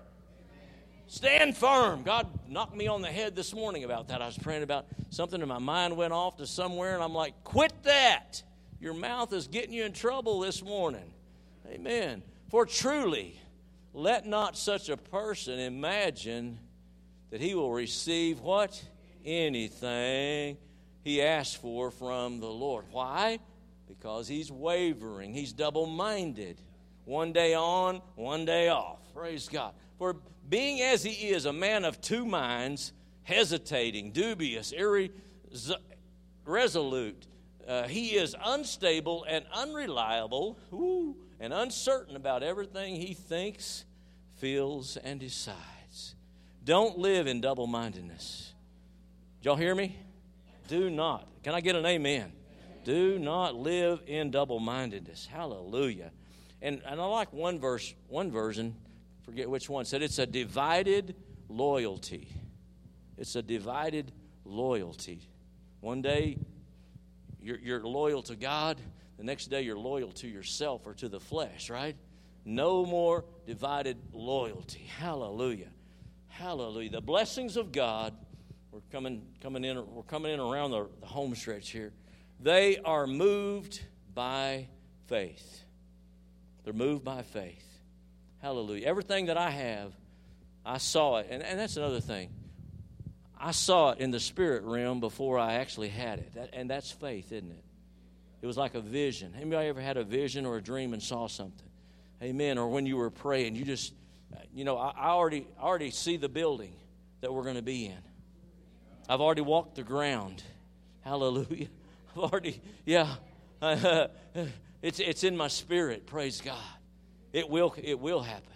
[1.08, 2.04] Stand firm.
[2.04, 4.22] God knocked me on the head this morning about that.
[4.22, 7.34] I was praying about something and my mind went off to somewhere and I'm like,
[7.44, 8.44] quit that.
[8.80, 11.12] Your mouth is getting you in trouble this morning.
[11.68, 12.22] Amen.
[12.50, 13.40] For truly,
[13.94, 16.60] let not such a person imagine
[17.32, 18.82] that he will receive what?
[19.26, 20.58] Anything
[21.04, 22.86] he asks for from the Lord.
[22.92, 23.40] Why?
[23.88, 26.62] Because he's wavering, he's double minded.
[27.06, 29.00] One day on, one day off.
[29.14, 29.74] Praise God.
[29.98, 30.18] For
[30.50, 34.74] being as he is, a man of two minds, hesitating, dubious,
[36.46, 37.28] irresolute,
[37.68, 40.58] uh, he is unstable and unreliable
[41.40, 43.86] and uncertain about everything he thinks,
[44.38, 46.16] feels, and decides.
[46.64, 48.54] Don't live in double mindedness.
[49.42, 49.96] Y'all hear me?
[50.68, 51.28] Do not.
[51.44, 52.32] Can I get an amen?
[52.84, 55.26] Do not live in double mindedness.
[55.26, 56.12] Hallelujah.
[56.62, 58.76] And, and I like one verse, one version,
[59.24, 61.16] forget which one, said it's a divided
[61.50, 62.30] loyalty.
[63.18, 64.12] It's a divided
[64.46, 65.22] loyalty.
[65.82, 66.38] One day
[67.42, 68.80] you're, you're loyal to God,
[69.18, 71.96] the next day you're loyal to yourself or to the flesh, right?
[72.46, 74.88] No more divided loyalty.
[75.00, 75.70] Hallelujah.
[76.28, 76.92] Hallelujah.
[76.92, 78.14] The blessings of God
[78.78, 81.94] we're coming, coming in, we're coming in around the, the home stretch here.
[82.40, 83.82] They are moved
[84.14, 84.68] by
[85.08, 85.64] faith.
[86.64, 87.66] They're moved by faith.
[88.40, 88.86] Hallelujah.
[88.86, 89.94] Everything that I have,
[90.64, 91.28] I saw it.
[91.32, 92.30] And, and that's another thing.
[93.40, 96.34] I saw it in the spirit realm before I actually had it.
[96.34, 97.64] That, and that's faith, isn't it?
[98.42, 99.34] It was like a vision.
[99.36, 101.70] Anybody ever had a vision or a dream and saw something?
[102.22, 102.58] Amen.
[102.58, 103.94] Or when you were praying, you just,
[104.54, 106.74] you know, I, I already, I already see the building
[107.22, 107.98] that we're going to be in.
[109.10, 110.44] I've already walked the ground.
[111.02, 111.68] Hallelujah.
[112.12, 113.16] I've already, yeah.
[114.82, 116.06] it's, it's in my spirit.
[116.06, 116.58] Praise God.
[117.34, 118.54] It will, it will happen.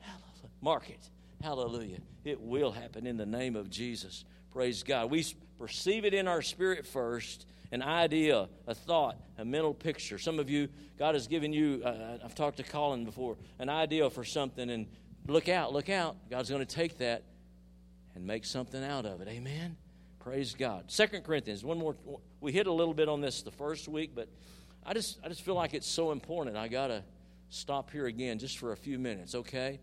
[0.00, 0.50] Hallelujah.
[0.60, 1.00] Mark it.
[1.42, 1.98] Hallelujah.
[2.24, 4.24] It will happen in the name of Jesus.
[4.52, 5.10] Praise God.
[5.10, 5.26] We
[5.58, 10.18] perceive it in our spirit first an idea, a thought, a mental picture.
[10.18, 14.08] Some of you, God has given you, uh, I've talked to Colin before, an idea
[14.10, 14.86] for something, and
[15.26, 16.16] look out, look out.
[16.30, 17.24] God's going to take that
[18.14, 19.28] and make something out of it.
[19.28, 19.76] Amen.
[20.20, 20.90] Praise God.
[20.90, 21.96] Second Corinthians, one more.
[22.40, 24.28] We hit a little bit on this the first week, but
[24.84, 26.56] I just I just feel like it's so important.
[26.56, 27.02] I gotta
[27.48, 29.80] stop here again just for a few minutes, okay?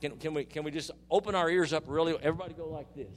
[0.00, 2.14] Can, can we can we just open our ears up really?
[2.20, 3.08] Everybody go like this.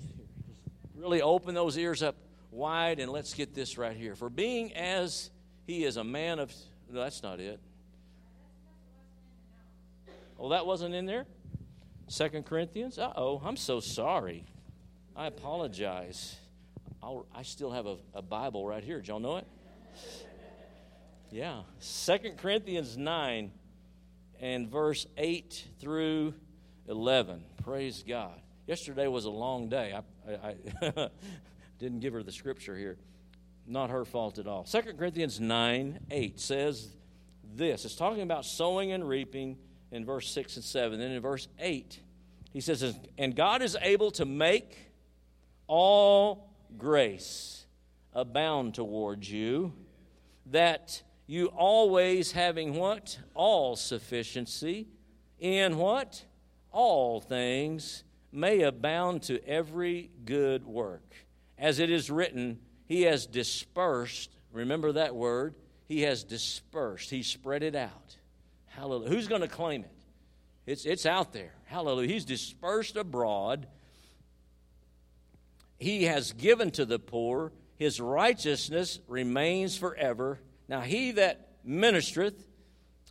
[0.48, 0.62] Just
[0.96, 2.16] really open those ears up
[2.52, 4.16] wide and let's get this right here.
[4.16, 5.32] For being as
[5.66, 6.54] he is a man of
[6.92, 7.60] no, that's not it.
[10.40, 11.26] Oh, that wasn't in there?
[12.08, 12.98] Second Corinthians?
[12.98, 14.46] Uh oh, I'm so sorry.
[15.16, 16.36] I apologize.
[17.02, 18.98] I'll, i still have a, a Bible right here.
[18.98, 19.48] Did y'all know it?
[21.32, 21.62] Yeah.
[21.80, 23.52] Second Corinthians 9
[24.40, 26.34] and verse 8 through
[26.90, 27.44] 11.
[27.64, 28.42] Praise God.
[28.66, 29.94] Yesterday was a long day.
[29.94, 31.10] I, I, I
[31.80, 32.98] didn't give her the scripture here.
[33.68, 34.66] Not her fault at all.
[34.66, 36.90] Second Corinthians 9 8 says
[37.56, 37.86] this.
[37.86, 39.58] It's talking about sowing and reaping
[39.92, 41.00] in verse 6 and 7.
[41.00, 42.00] Then in verse 8,
[42.52, 44.76] he says, And God is able to make
[45.68, 47.66] all grace
[48.14, 49.74] abound towards you,
[50.48, 53.20] that you always having what?
[53.36, 54.88] All sufficiency
[55.40, 56.24] in what?
[56.72, 61.14] All things may abound to every good work.
[61.58, 65.56] As it is written, He has dispersed, remember that word?
[65.88, 68.18] He has dispersed, He spread it out.
[68.68, 69.10] Hallelujah.
[69.10, 69.92] Who's going to claim it?
[70.66, 71.54] It's, it's out there.
[71.66, 72.08] Hallelujah.
[72.08, 73.68] He's dispersed abroad.
[75.80, 77.52] He has given to the poor.
[77.78, 80.40] His righteousness remains forever.
[80.68, 82.46] Now, he that ministereth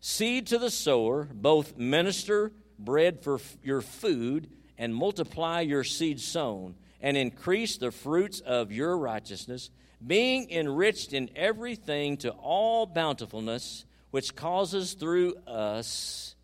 [0.01, 6.75] seed to the sower, both minister bread for your food, and multiply your seed sown,
[7.01, 9.71] and increase the fruits of your righteousness,
[10.05, 16.35] being enriched in everything to all bountifulness, which causes through us,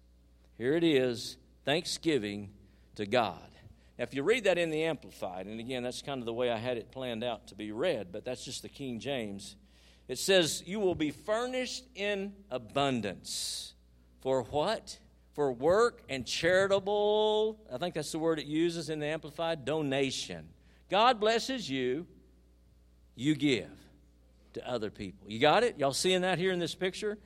[0.59, 2.51] here it is, thanksgiving
[2.97, 3.39] to God.
[3.99, 6.51] Now, if you read that in the Amplified, and again, that's kind of the way
[6.51, 9.57] I had it planned out to be read, but that's just the King James.
[10.09, 13.75] It says, You will be furnished in abundance.
[14.21, 14.99] For what?
[15.35, 20.49] For work and charitable, I think that's the word it uses in the Amplified, donation.
[20.89, 22.07] God blesses you,
[23.17, 23.71] you give
[24.55, 25.29] to other people.
[25.29, 25.79] You got it?
[25.79, 27.19] Y'all seeing that here in this picture?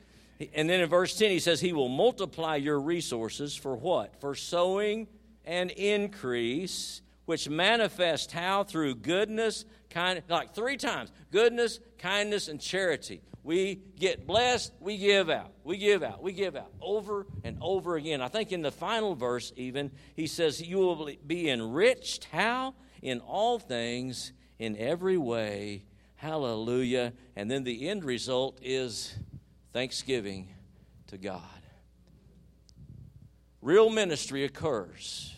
[0.53, 4.19] And then in verse 10, he says, He will multiply your resources for what?
[4.19, 5.07] For sowing
[5.45, 8.63] and increase, which manifest how?
[8.63, 13.21] Through goodness, kind, like three times goodness, kindness, and charity.
[13.43, 17.97] We get blessed, we give out, we give out, we give out over and over
[17.97, 18.23] again.
[18.23, 22.25] I think in the final verse, even, he says, You will be enriched.
[22.31, 22.73] How?
[23.03, 25.83] In all things, in every way.
[26.15, 27.13] Hallelujah.
[27.35, 29.15] And then the end result is
[29.71, 30.49] thanksgiving
[31.09, 31.43] to God.
[33.61, 35.35] Real ministry occurs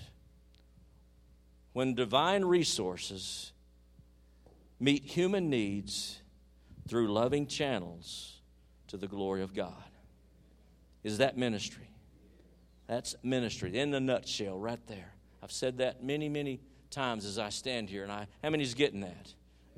[1.74, 3.54] when divine resources
[4.80, 6.20] meet human needs
[6.88, 8.42] through loving channels
[8.88, 9.74] to the glory of God.
[11.04, 11.88] Is that ministry?
[12.88, 15.14] That's ministry in a nutshell, right there.
[15.42, 19.02] I've said that many, many times as I stand here, and I how many's getting
[19.02, 19.34] that?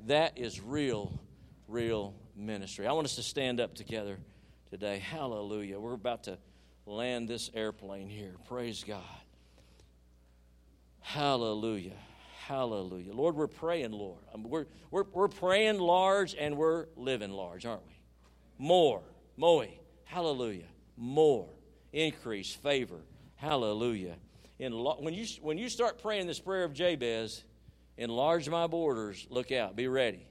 [0.06, 1.18] That is real,
[1.68, 2.86] real ministry.
[2.86, 4.18] I want us to stand up together
[4.68, 4.98] today.
[4.98, 5.78] Hallelujah.
[5.78, 6.38] We're about to
[6.86, 8.34] land this airplane here.
[8.48, 9.02] Praise God.
[11.04, 11.92] Hallelujah.
[12.46, 13.12] Hallelujah.
[13.12, 14.20] Lord, we're praying, Lord.
[14.32, 17.94] Um, we're, we're, we're praying large and we're living large, aren't we?
[18.58, 19.02] More.
[19.36, 19.66] Moe.
[20.04, 20.64] Hallelujah.
[20.96, 21.46] More.
[21.92, 23.00] Increase, favor.
[23.36, 24.16] Hallelujah.
[24.58, 27.44] In, when, you, when you start praying this prayer of Jabez,
[27.98, 30.26] enlarge my borders, look out, be ready.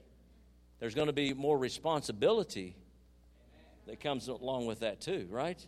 [0.80, 2.76] There's going to be more responsibility
[3.86, 5.64] that comes along with that, too, right?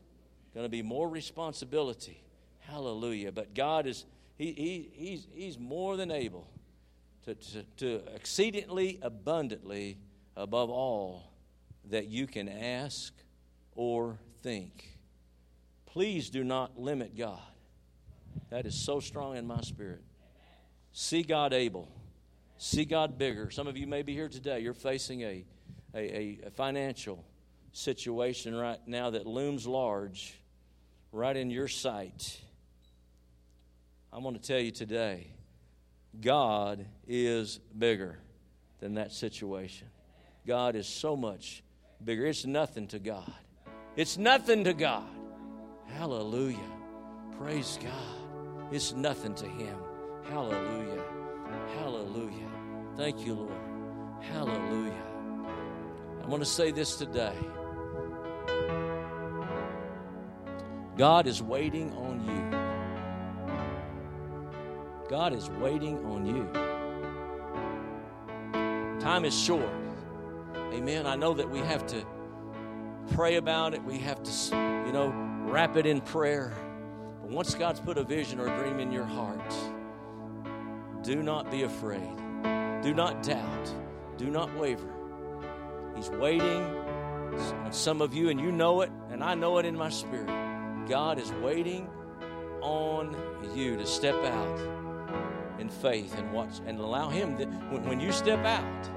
[0.52, 2.20] Going to be more responsibility.
[2.60, 3.30] Hallelujah.
[3.30, 4.04] But God is
[4.36, 6.48] he, he, he's, he's more than able
[7.24, 9.98] to, to, to exceedingly abundantly
[10.36, 11.32] above all
[11.90, 13.12] that you can ask
[13.74, 14.98] or think.
[15.86, 17.40] Please do not limit God.
[18.50, 20.02] That is so strong in my spirit.
[20.92, 21.88] See God able.
[22.58, 23.50] See God bigger.
[23.50, 24.60] Some of you may be here today.
[24.60, 25.44] You're facing a,
[25.94, 27.24] a, a financial
[27.72, 30.34] situation right now that looms large
[31.12, 32.40] right in your sight.
[34.16, 35.26] I'm going to tell you today
[36.18, 38.16] God is bigger
[38.80, 39.88] than that situation.
[40.46, 41.62] God is so much
[42.02, 42.24] bigger.
[42.24, 43.30] It's nothing to God.
[43.94, 45.06] It's nothing to God.
[45.88, 46.56] Hallelujah.
[47.38, 48.72] Praise God.
[48.72, 49.76] It's nothing to Him.
[50.30, 51.02] Hallelujah.
[51.78, 52.50] Hallelujah.
[52.96, 54.24] Thank you, Lord.
[54.32, 55.04] Hallelujah.
[56.22, 57.36] I want to say this today
[60.96, 62.55] God is waiting on you.
[65.08, 66.48] God is waiting on you.
[69.00, 69.70] Time is short.
[70.72, 71.06] Amen.
[71.06, 72.04] I know that we have to
[73.12, 73.84] pray about it.
[73.84, 74.32] We have to,
[74.84, 75.12] you know,
[75.46, 76.52] wrap it in prayer.
[77.22, 79.54] But once God's put a vision or a dream in your heart,
[81.02, 82.16] do not be afraid.
[82.82, 83.74] Do not doubt.
[84.16, 84.92] Do not waver.
[85.94, 89.76] He's waiting on some of you, and you know it, and I know it in
[89.76, 90.26] my spirit.
[90.88, 91.88] God is waiting
[92.60, 93.16] on
[93.54, 94.75] you to step out
[95.58, 97.36] in faith and watch and allow Him.
[97.38, 98.90] To, when, you step out,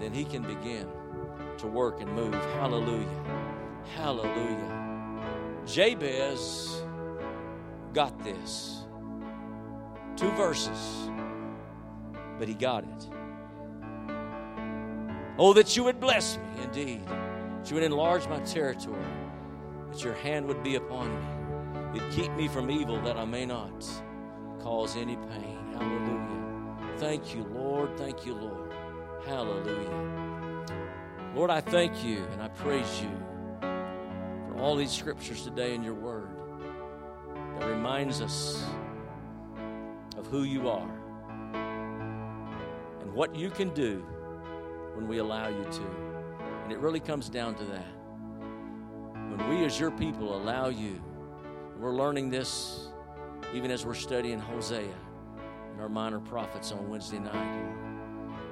[0.00, 0.88] then He can begin
[1.58, 2.34] to work and move.
[2.54, 3.08] Hallelujah.
[3.94, 4.82] Hallelujah.
[5.66, 6.82] Jabez
[7.92, 8.84] got this.
[10.16, 11.10] Two verses,
[12.38, 13.08] but he got it.
[15.38, 19.02] Oh, that you would bless me indeed, that you would enlarge my territory,
[19.90, 21.98] that your hand would be upon me.
[22.00, 23.82] You'd keep me from evil that I may not
[24.62, 25.58] cause any pain.
[25.72, 26.98] Hallelujah.
[26.98, 27.98] Thank you, Lord.
[27.98, 28.72] Thank you, Lord.
[29.26, 30.64] Hallelujah.
[31.34, 33.10] Lord, I thank you and I praise you
[34.48, 36.28] for all these scriptures today in your word
[37.58, 38.64] that reminds us
[40.16, 40.90] of who you are
[43.00, 44.04] and what you can do
[44.94, 45.82] when we allow you to.
[46.64, 47.86] And it really comes down to that.
[49.14, 51.00] When we, as your people, allow you,
[51.78, 52.91] we're learning this
[53.54, 54.94] even as we're studying Hosea
[55.72, 57.72] and our minor prophets on Wednesday night.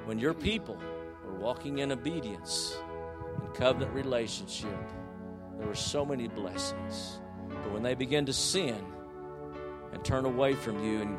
[0.05, 0.77] When your people
[1.27, 2.77] are walking in obedience
[3.41, 4.77] and covenant relationship,
[5.57, 7.21] there are so many blessings.
[7.49, 8.83] But when they begin to sin
[9.93, 11.17] and turn away from you and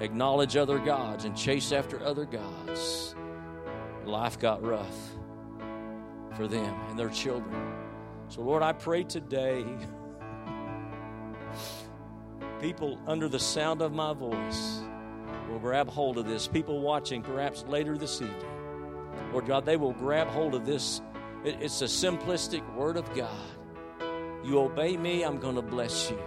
[0.00, 3.14] acknowledge other gods and chase after other gods,
[4.04, 5.16] life got rough
[6.34, 7.72] for them and their children.
[8.28, 9.64] So, Lord, I pray today,
[12.60, 14.80] people under the sound of my voice
[15.50, 16.46] will grab hold of this.
[16.48, 18.36] People watching perhaps later this evening,
[19.32, 21.00] Lord God, they will grab hold of this.
[21.44, 23.30] It's a simplistic word of God.
[24.44, 26.18] You obey me, I'm going to bless you.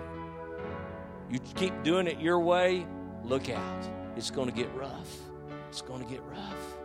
[1.29, 2.85] You keep doing it your way,
[3.23, 3.89] look out.
[4.15, 5.15] It's going to get rough.
[5.69, 6.77] It's going to get rough.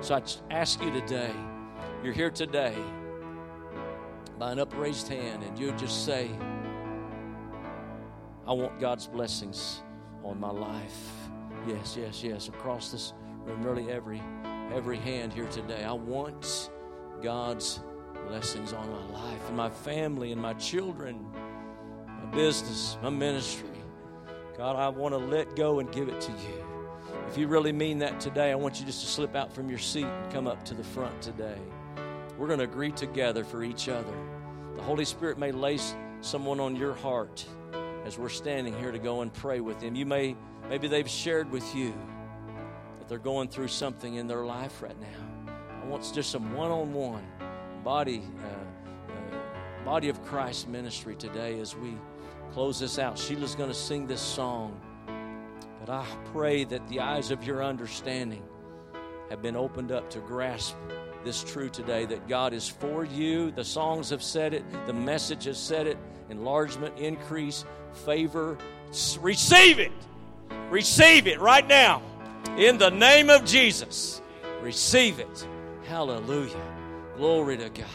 [0.00, 1.30] So I ask you today,
[2.02, 2.74] you're here today
[4.38, 6.30] by an upraised hand, and you just say,
[8.46, 9.82] I want God's blessings
[10.22, 11.10] on my life.
[11.66, 12.48] Yes, yes, yes.
[12.48, 13.14] Across this
[13.46, 14.20] room, nearly every
[14.74, 15.82] every hand here today.
[15.82, 16.70] I want
[17.22, 17.80] God's
[18.28, 21.26] blessings on my life and my family and my children,
[22.06, 23.68] my business, my ministry.
[24.58, 26.64] God, I want to let go and give it to you.
[27.28, 29.78] If you really mean that today, I want you just to slip out from your
[29.78, 31.58] seat and come up to the front today.
[32.38, 34.14] We're going to agree together for each other.
[34.76, 35.78] The Holy Spirit may lay
[36.20, 37.46] someone on your heart
[38.04, 39.94] as we're standing here to go and pray with them.
[39.94, 40.36] You may,
[40.68, 41.94] maybe they've shared with you
[42.98, 45.52] that they're going through something in their life right now.
[45.82, 47.26] I want just some one on one
[47.82, 51.96] body, uh, uh, body of Christ ministry today as we
[52.52, 53.18] close this out.
[53.18, 54.80] Sheila's going to sing this song.
[55.80, 58.42] But I pray that the eyes of your understanding
[59.28, 60.74] have been opened up to grasp
[61.24, 63.50] this true today that God is for you.
[63.50, 65.98] The songs have said it, the message has said it
[66.30, 67.64] enlargement, increase,
[68.04, 68.58] favor.
[69.20, 69.92] Receive it.
[70.70, 72.02] Receive it right now.
[72.56, 74.20] In the name of Jesus.
[74.62, 75.46] Receive it.
[75.86, 76.60] Hallelujah.
[77.16, 77.86] Glory to God.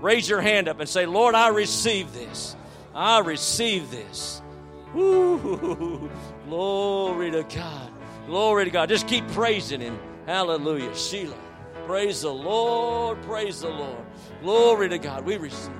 [0.00, 2.56] Raise your hand up and say, Lord, I receive this.
[2.94, 4.42] I receive this.
[4.94, 6.10] Woo.
[6.46, 7.90] Glory to God.
[8.26, 8.88] Glory to God.
[8.88, 9.98] Just keep praising Him.
[10.26, 10.94] Hallelujah.
[10.94, 11.36] Sheila.
[11.90, 13.20] Praise the Lord.
[13.22, 14.06] Praise the Lord.
[14.42, 15.26] Glory to God.
[15.26, 15.79] We receive.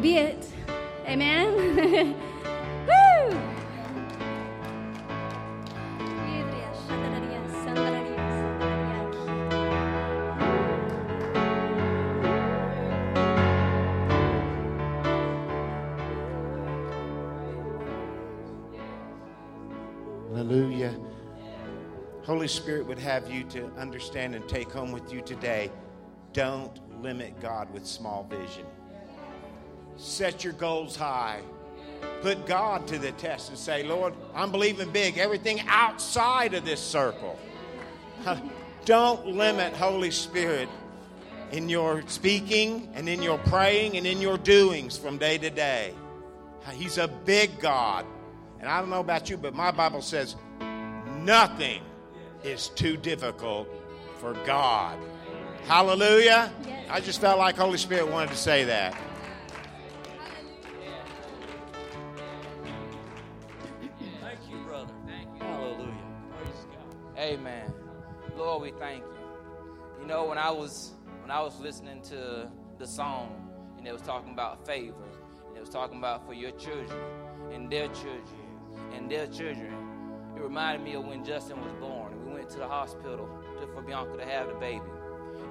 [0.00, 0.48] be it.
[1.06, 1.54] Amen?
[2.86, 3.40] Woo!
[20.34, 20.98] Hallelujah.
[22.22, 25.70] Holy Spirit would have you to understand and take home with you today.
[26.32, 28.64] Don't limit God with small vision.
[30.00, 31.40] Set your goals high.
[32.22, 35.18] Put God to the test and say, Lord, I'm believing big.
[35.18, 37.38] Everything outside of this circle.
[38.86, 40.70] Don't limit Holy Spirit
[41.52, 45.94] in your speaking and in your praying and in your doings from day to day.
[46.72, 48.06] He's a big God.
[48.58, 50.34] And I don't know about you, but my Bible says
[51.18, 51.82] nothing
[52.42, 53.68] is too difficult
[54.18, 54.98] for God.
[55.64, 56.50] Hallelujah.
[56.88, 58.96] I just felt like Holy Spirit wanted to say that.
[67.20, 67.70] Amen.
[68.34, 70.00] Lord, we thank you.
[70.00, 73.46] You know, when I was when I was listening to the song
[73.76, 75.04] and it was talking about favor,
[75.48, 76.98] and it was talking about for your children
[77.52, 78.24] and their children
[78.94, 79.70] and their children,
[80.34, 82.24] it reminded me of when Justin was born.
[82.24, 83.28] We went to the hospital
[83.60, 84.80] to, for Bianca to have the baby.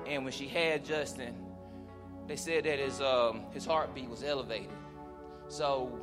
[0.08, 1.36] And when she had Justin,
[2.26, 4.72] they said that his um, his heartbeat was elevated.
[5.50, 6.00] So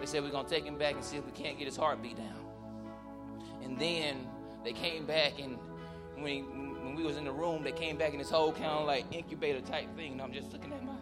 [0.00, 2.16] they said we're gonna take him back and see if we can't get his heartbeat
[2.16, 2.46] down.
[3.62, 4.26] And then
[4.64, 5.58] they came back and
[6.16, 6.44] when,
[6.84, 9.04] when we was in the room, they came back in this whole kind of like
[9.12, 10.12] incubator type thing.
[10.12, 10.92] And I'm just looking at my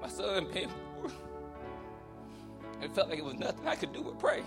[0.00, 0.68] my son paying
[1.00, 1.10] for
[2.82, 2.94] it.
[2.94, 4.42] Felt like it was nothing I could do but pray.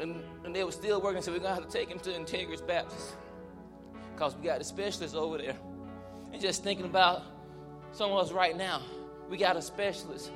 [0.00, 2.66] And, and they were still working, so we're gonna have to take him to Integris
[2.66, 3.14] Baptist.
[4.14, 5.56] Because we got the specialist over there.
[6.32, 7.22] And just thinking about
[7.92, 8.82] some of us right now,
[9.30, 10.30] we got a specialist.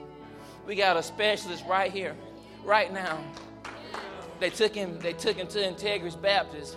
[0.66, 2.14] We got a specialist right here,
[2.64, 3.18] right now.
[4.38, 6.76] They took him, they took him to Integris Baptist,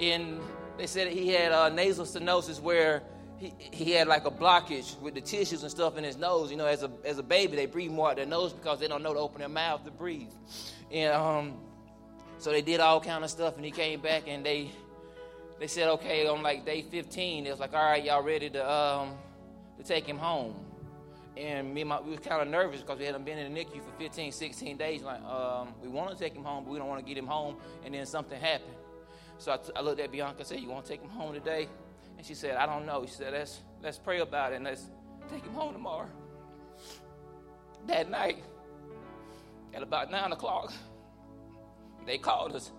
[0.00, 0.40] and
[0.78, 3.02] they said he had uh, nasal stenosis where
[3.36, 6.50] he, he had like a blockage with the tissues and stuff in his nose.
[6.50, 8.88] You know, as a, as a baby, they breathe more out their nose because they
[8.88, 10.32] don't know to open their mouth to breathe.
[10.90, 11.54] And um,
[12.38, 14.70] so they did all kind of stuff, and he came back and they
[15.58, 18.70] they said, okay, on like day 15, it was like, all right, y'all ready to
[18.70, 19.14] um,
[19.76, 20.54] to take him home.
[21.38, 23.60] And me and my, we was kind of nervous because we hadn't been in the
[23.60, 25.02] NICU for 15, 16 days.
[25.02, 27.28] Like, um, we want to take him home, but we don't want to get him
[27.28, 28.74] home, and then something happened.
[29.38, 31.32] So I, t- I looked at Bianca and said, you want to take him home
[31.32, 31.68] today?
[32.16, 33.06] And she said, I don't know.
[33.06, 34.86] She said, let's, let's pray about it and let's
[35.30, 36.08] take him home tomorrow.
[37.86, 38.42] That night,
[39.72, 40.72] at about 9 o'clock,
[42.04, 42.72] they called us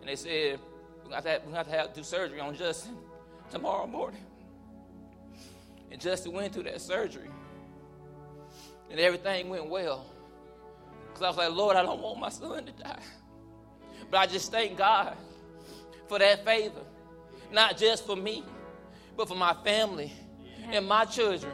[0.00, 0.58] and they said,
[1.04, 2.96] we're going to have, have to, have to do surgery on Justin
[3.50, 4.20] tomorrow morning.
[5.90, 7.29] And Justin went through that surgery.
[8.90, 10.06] And everything went well.
[11.08, 13.02] Because I was like, Lord, I don't want my son to die.
[14.10, 15.16] But I just thank God
[16.08, 16.80] for that favor.
[17.52, 18.44] Not just for me,
[19.16, 20.12] but for my family
[20.72, 21.52] and my children.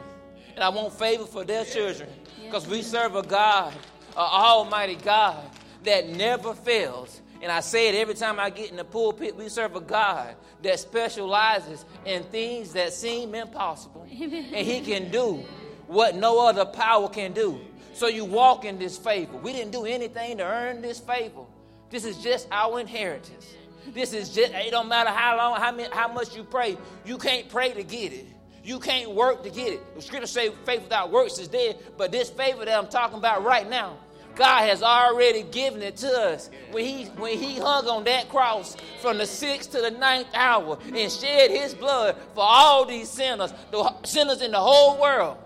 [0.55, 2.09] And I want favor for their children.
[2.43, 3.77] Because we serve a God, an
[4.17, 5.43] almighty God
[5.83, 7.21] that never fails.
[7.41, 9.35] And I say it every time I get in the pulpit.
[9.35, 14.07] We serve a God that specializes in things that seem impossible.
[14.09, 15.45] And He can do
[15.87, 17.59] what no other power can do.
[17.93, 19.37] So you walk in this favor.
[19.37, 21.41] We didn't do anything to earn this favor.
[21.89, 23.55] This is just our inheritance.
[23.93, 27.17] This is just, it don't matter how long, how, many, how much you pray, you
[27.17, 28.27] can't pray to get it.
[28.63, 29.95] You can't work to get it.
[29.95, 33.45] The scripture say faith without works is dead, but this favor that I'm talking about
[33.45, 33.97] right now,
[34.35, 36.49] God has already given it to us.
[36.71, 40.77] When he, when he hung on that cross from the sixth to the ninth hour
[40.93, 45.37] and shed his blood for all these sinners, the sinners in the whole world,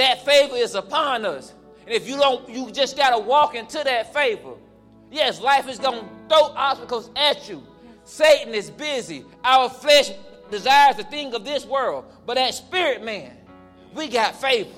[0.00, 1.54] that favor is upon us.
[1.86, 4.54] And if you don't, you just got to walk into that favor.
[5.10, 7.62] Yes, life is going to throw obstacles at you.
[8.04, 9.24] Satan is busy.
[9.44, 10.10] Our flesh
[10.50, 12.04] desires the thing of this world.
[12.26, 13.36] But that spirit man,
[13.94, 14.70] we got favor.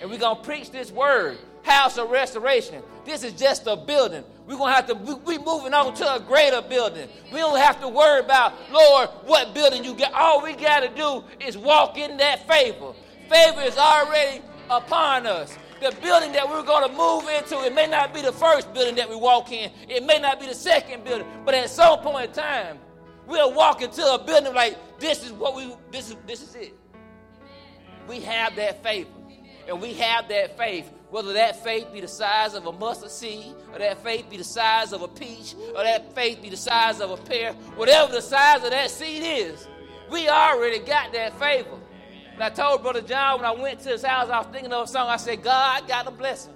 [0.00, 2.82] And we're going to preach this word house of restoration.
[3.04, 4.24] This is just a building.
[4.46, 7.08] We're going to have to, we, moving on to a greater building.
[7.32, 10.12] We don't have to worry about, Lord, what building you get.
[10.12, 12.92] All we got to do is walk in that favor.
[13.28, 15.56] Favor is already upon us.
[15.80, 18.94] The building that we're going to move into, it may not be the first building
[18.96, 19.70] that we walk in.
[19.88, 22.78] It may not be the second building, but at some point in time,
[23.26, 26.74] we'll walk into a building like this is what we this is this is it.
[28.08, 29.10] We have that favor.
[29.68, 33.52] and we have that faith, whether that faith be the size of a mustard seed,
[33.72, 37.00] or that faith be the size of a peach, or that faith be the size
[37.00, 39.66] of a pear, whatever the size of that seed is,
[40.10, 41.76] we already got that favor.
[42.36, 44.84] And I told Brother John when I went to his house, I was thinking of
[44.84, 45.08] a song.
[45.08, 46.52] I said, God got a blessing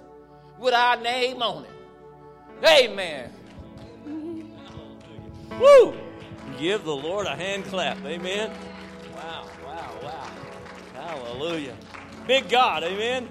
[0.59, 1.71] with our name on it.
[2.63, 3.31] Amen.
[5.59, 5.95] Woo!
[6.59, 7.97] Give the Lord a hand clap.
[8.05, 8.51] Amen.
[9.15, 10.29] Wow, wow, wow.
[10.93, 11.75] Hallelujah.
[12.27, 12.83] Big God.
[12.83, 13.27] Amen.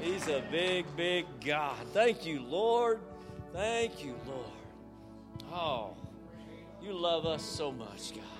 [0.00, 1.76] He's a big, big God.
[1.92, 3.00] Thank you, Lord.
[3.52, 4.46] Thank you, Lord.
[5.52, 5.96] Oh,
[6.80, 8.31] you love us so much, God.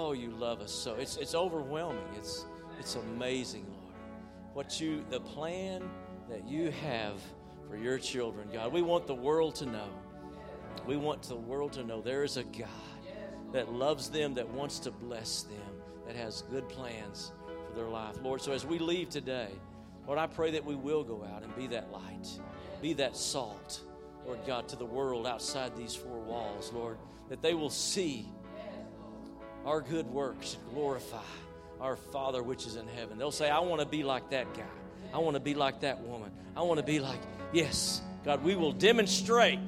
[0.00, 0.94] Oh, you love us so.
[0.94, 2.04] It's, it's overwhelming.
[2.16, 2.46] It's,
[2.78, 3.96] it's amazing, Lord.
[4.52, 5.82] What you, the plan
[6.30, 7.20] that you have
[7.68, 8.72] for your children, God.
[8.72, 9.88] We want the world to know.
[10.86, 12.68] We want the world to know there is a God
[13.52, 15.72] that loves them, that wants to bless them,
[16.06, 17.32] that has good plans
[17.68, 18.14] for their life.
[18.22, 19.50] Lord, so as we leave today,
[20.06, 22.28] Lord, I pray that we will go out and be that light,
[22.80, 23.80] be that salt,
[24.24, 28.28] Lord God, to the world outside these four walls, Lord, that they will see
[29.68, 31.20] our good works and glorify
[31.78, 33.18] our Father which is in heaven.
[33.18, 34.62] They'll say, I want to be like that guy.
[35.12, 36.32] I want to be like that woman.
[36.56, 37.20] I want to be like,
[37.52, 39.60] yes, God, we will demonstrate.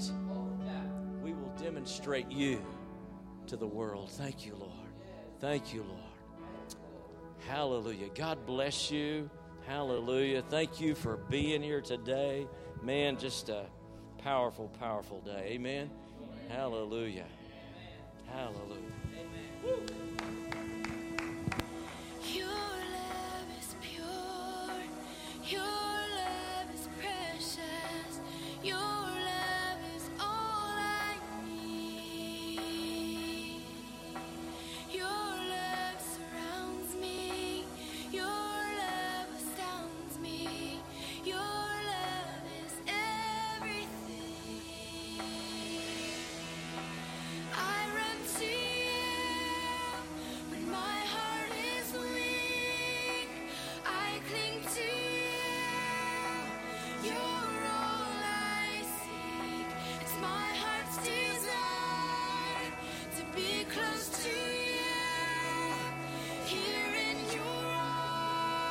[1.22, 2.62] We will demonstrate you
[3.48, 4.10] to the world.
[4.12, 4.72] Thank you, Lord.
[5.38, 6.00] Thank you, Lord.
[7.46, 8.08] Hallelujah.
[8.14, 9.28] God bless you.
[9.66, 10.42] Hallelujah.
[10.48, 12.46] Thank you for being here today.
[12.82, 13.66] Man, just a
[14.18, 15.50] powerful, powerful day.
[15.52, 15.90] Amen.
[16.48, 17.26] Hallelujah.
[18.32, 18.99] Hallelujah.
[19.62, 19.72] Your
[25.58, 28.20] love is precious.
[28.62, 28.76] You